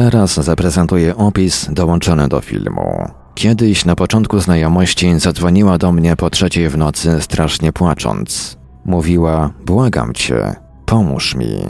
[0.00, 3.08] Teraz zaprezentuję opis dołączony do filmu.
[3.34, 8.58] Kiedyś na początku znajomości zadzwoniła do mnie po trzeciej w nocy strasznie płacząc.
[8.84, 10.54] Mówiła: Błagam cię,
[10.86, 11.60] pomóż mi.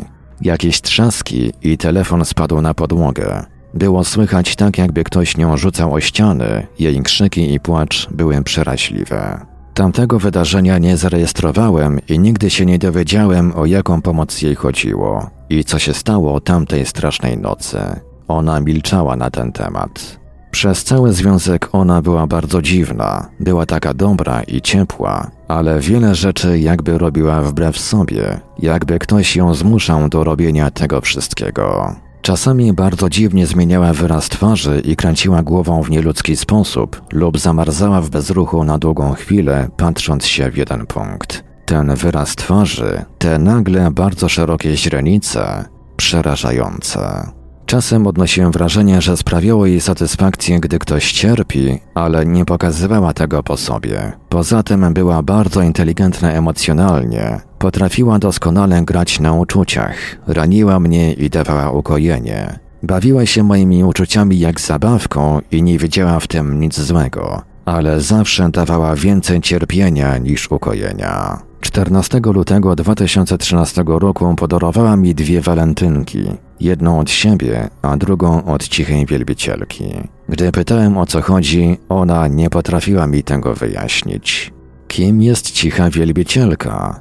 [0.40, 3.46] Jakieś trzaski i telefon spadł na podłogę.
[3.74, 9.46] Było słychać tak, jakby ktoś nią rzucał o ściany, jej krzyki i płacz były przeraźliwe.
[9.74, 15.64] Tamtego wydarzenia nie zarejestrowałem i nigdy się nie dowiedziałem, o jaką pomoc jej chodziło i
[15.64, 18.00] co się stało tamtej strasznej nocy.
[18.30, 20.20] Ona milczała na ten temat.
[20.50, 26.58] Przez cały związek ona była bardzo dziwna, była taka dobra i ciepła, ale wiele rzeczy
[26.58, 31.94] jakby robiła wbrew sobie, jakby ktoś ją zmuszał do robienia tego wszystkiego.
[32.22, 38.10] Czasami bardzo dziwnie zmieniała wyraz twarzy i kręciła głową w nieludzki sposób, lub zamarzała w
[38.10, 41.44] bezruchu na długą chwilę, patrząc się w jeden punkt.
[41.66, 45.64] Ten wyraz twarzy, te nagle bardzo szerokie źrenice,
[45.96, 47.39] przerażające.
[47.70, 53.56] Czasem odnosiłem wrażenie, że sprawiało jej satysfakcję, gdy ktoś cierpi, ale nie pokazywała tego po
[53.56, 54.12] sobie.
[54.28, 59.96] Poza tym była bardzo inteligentna emocjonalnie, potrafiła doskonale grać na uczuciach,
[60.26, 62.58] raniła mnie i dawała ukojenie.
[62.82, 68.48] Bawiła się moimi uczuciami jak zabawką i nie widziała w tym nic złego, ale zawsze
[68.48, 71.42] dawała więcej cierpienia niż ukojenia.
[71.60, 76.30] 14 lutego 2013 roku podarowała mi dwie walentynki.
[76.60, 79.84] Jedną od siebie, a drugą od cichej wielbicielki.
[80.28, 84.52] Gdy pytałem o co chodzi, ona nie potrafiła mi tego wyjaśnić.
[84.88, 87.00] Kim jest cicha wielbicielka?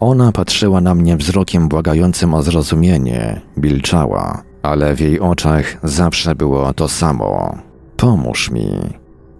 [0.00, 6.74] Ona patrzyła na mnie wzrokiem błagającym o zrozumienie, milczała, ale w jej oczach zawsze było
[6.74, 7.58] to samo.
[7.96, 8.70] Pomóż mi.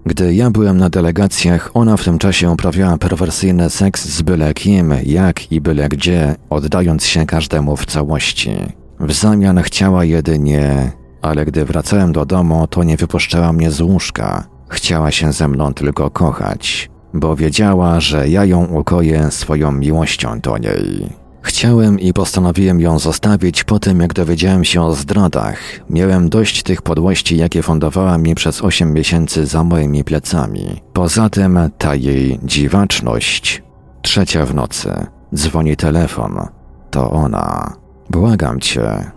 [0.06, 4.94] Gdy ja byłem na delegacjach, ona w tym czasie uprawiała perwersyjny seks z byle kim,
[5.06, 8.79] jak i byle gdzie, oddając się każdemu w całości.
[9.00, 10.92] W zamian chciała jedynie,
[11.22, 14.44] ale gdy wracałem do domu, to nie wypuszczała mnie z łóżka.
[14.68, 20.58] Chciała się ze mną tylko kochać, bo wiedziała, że ja ją ukoję swoją miłością do
[20.58, 21.20] niej.
[21.42, 25.58] Chciałem i postanowiłem ją zostawić po tym, jak dowiedziałem się o zdradach.
[25.90, 30.80] Miałem dość tych podłości, jakie fundowała mi przez osiem miesięcy za moimi plecami.
[30.92, 33.62] Poza tym ta jej dziwaczność.
[34.02, 35.06] Trzecia w nocy.
[35.34, 36.46] Dzwoni telefon.
[36.90, 37.79] To ona.
[38.10, 39.10] Błagam cię.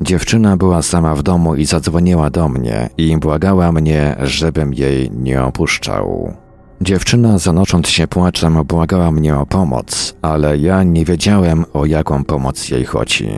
[0.00, 5.42] Dziewczyna była sama w domu i zadzwoniła do mnie i błagała mnie, żebym jej nie
[5.42, 6.32] opuszczał.
[6.80, 12.68] Dziewczyna, zanocząc się płaczem, błagała mnie o pomoc, ale ja nie wiedziałem, o jaką pomoc
[12.68, 13.30] jej chodzi.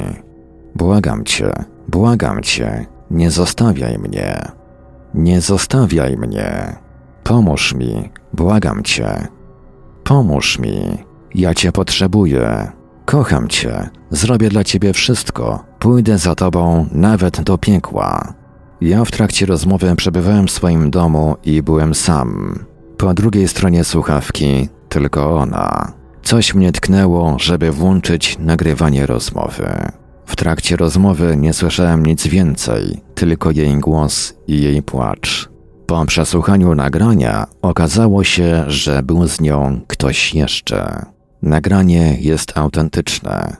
[0.74, 1.52] Błagam cię,
[1.88, 4.52] błagam cię, nie zostawiaj mnie.
[5.14, 6.76] Nie zostawiaj mnie.
[7.24, 9.28] Pomóż mi, błagam cię.
[10.04, 10.98] Pomóż mi,
[11.34, 12.75] ja cię potrzebuję.
[13.06, 18.34] Kocham cię, zrobię dla ciebie wszystko, pójdę za tobą nawet do piekła.
[18.80, 22.58] Ja w trakcie rozmowy przebywałem w swoim domu i byłem sam.
[22.96, 25.92] Po drugiej stronie słuchawki tylko ona.
[26.22, 29.68] Coś mnie tknęło, żeby włączyć nagrywanie rozmowy.
[30.26, 35.48] W trakcie rozmowy nie słyszałem nic więcej, tylko jej głos i jej płacz.
[35.86, 41.06] Po przesłuchaniu nagrania okazało się, że był z nią ktoś jeszcze.
[41.46, 43.56] Nagranie jest autentyczne.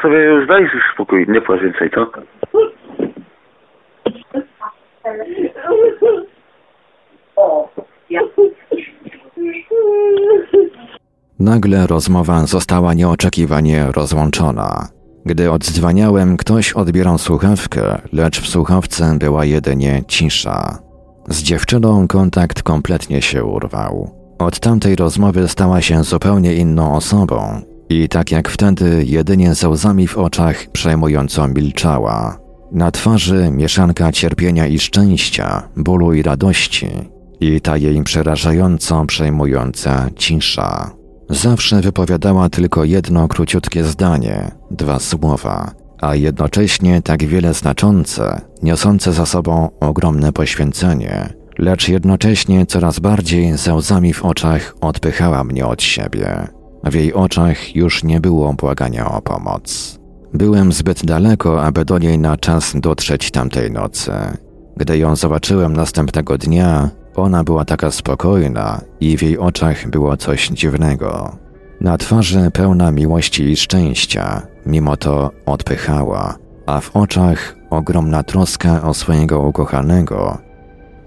[0.01, 2.07] sobie już daj spokój, nie płacz więcej, co?
[11.39, 14.87] Nagle rozmowa została nieoczekiwanie rozłączona.
[15.25, 20.77] Gdy oddzwaniałem, ktoś odbierał słuchawkę, lecz w słuchawce była jedynie cisza.
[21.27, 24.11] Z dziewczyną kontakt kompletnie się urwał.
[24.39, 30.07] Od tamtej rozmowy stała się zupełnie inną osobą i tak jak wtedy jedynie ze łzami
[30.07, 32.39] w oczach przejmująco milczała.
[32.71, 36.87] Na twarzy mieszanka cierpienia i szczęścia, bólu i radości
[37.39, 40.91] i ta jej przerażająco przejmująca cisza.
[41.29, 45.71] Zawsze wypowiadała tylko jedno króciutkie zdanie, dwa słowa,
[46.01, 53.73] a jednocześnie tak wiele znaczące, niosące za sobą ogromne poświęcenie, lecz jednocześnie coraz bardziej ze
[53.73, 56.60] łzami w oczach odpychała mnie od siebie.
[56.83, 59.99] W jej oczach już nie było błagania o pomoc.
[60.33, 64.11] Byłem zbyt daleko, aby do niej na czas dotrzeć tamtej nocy.
[64.77, 70.47] Gdy ją zobaczyłem następnego dnia, ona była taka spokojna i w jej oczach było coś
[70.47, 71.37] dziwnego.
[71.81, 78.93] Na twarzy pełna miłości i szczęścia, mimo to odpychała, a w oczach ogromna troska o
[78.93, 80.37] swojego ukochanego,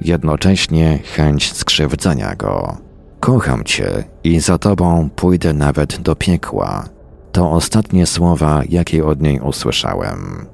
[0.00, 2.76] jednocześnie chęć skrzywdzenia go.
[3.24, 6.84] Kocham cię i za tobą pójdę nawet do piekła.
[7.32, 10.46] To ostatnie słowa, jakie od niej usłyszałem.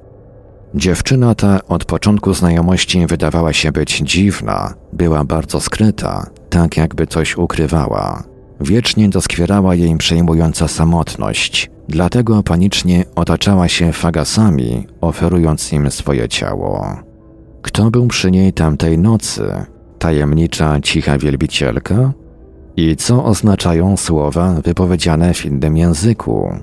[0.75, 7.37] Dziewczyna ta od początku znajomości wydawała się być dziwna, była bardzo skryta, tak jakby coś
[7.37, 8.23] ukrywała.
[8.61, 16.99] Wiecznie doskwierała jej przejmująca samotność, dlatego panicznie otaczała się fagasami, oferując im swoje ciało.
[17.61, 19.65] Kto był przy niej tamtej nocy?
[19.99, 22.20] Tajemnicza, cicha wielbicielka?
[22.77, 26.55] I co oznaczają słowa wypowiedziane w innym języku?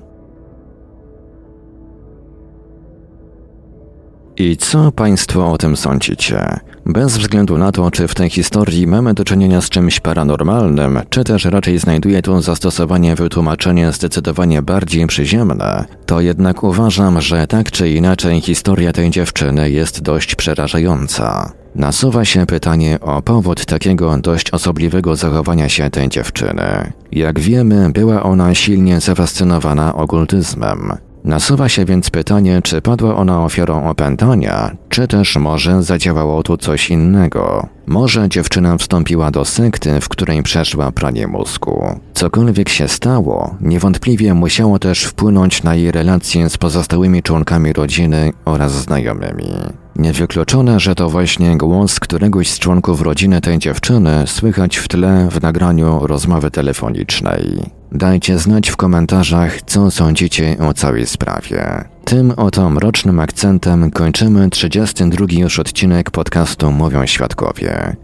[4.37, 6.59] I co Państwo o tym sądzicie?
[6.85, 11.23] Bez względu na to, czy w tej historii mamy do czynienia z czymś paranormalnym, czy
[11.23, 17.89] też raczej znajduje tu zastosowanie wytłumaczenie zdecydowanie bardziej przyziemne, to jednak uważam, że tak czy
[17.89, 21.58] inaczej historia tej dziewczyny jest dość przerażająca.
[21.75, 26.91] Nasuwa się pytanie o powód takiego dość osobliwego zachowania się tej dziewczyny.
[27.11, 30.93] Jak wiemy, była ona silnie zafascynowana okultyzmem.
[31.23, 36.89] Nasuwa się więc pytanie, czy padła ona ofiarą opętania, czy też może zadziałało tu coś
[36.89, 37.67] innego.
[37.87, 41.99] Może dziewczyna wstąpiła do sekty, w której przeszła pranie mózgu.
[42.13, 48.71] Cokolwiek się stało, niewątpliwie musiało też wpłynąć na jej relacje z pozostałymi członkami rodziny oraz
[48.71, 49.53] znajomymi.
[49.99, 55.41] Niewykluczone, że to właśnie głos któregoś z członków rodziny tej dziewczyny słychać w tle w
[55.41, 57.71] nagraniu rozmowy telefonicznej.
[57.91, 61.83] Dajcie znać w komentarzach, co sądzicie o całej sprawie.
[62.05, 67.95] Tym oto mrocznym akcentem kończymy 32 już odcinek podcastu Mówią Świadkowie.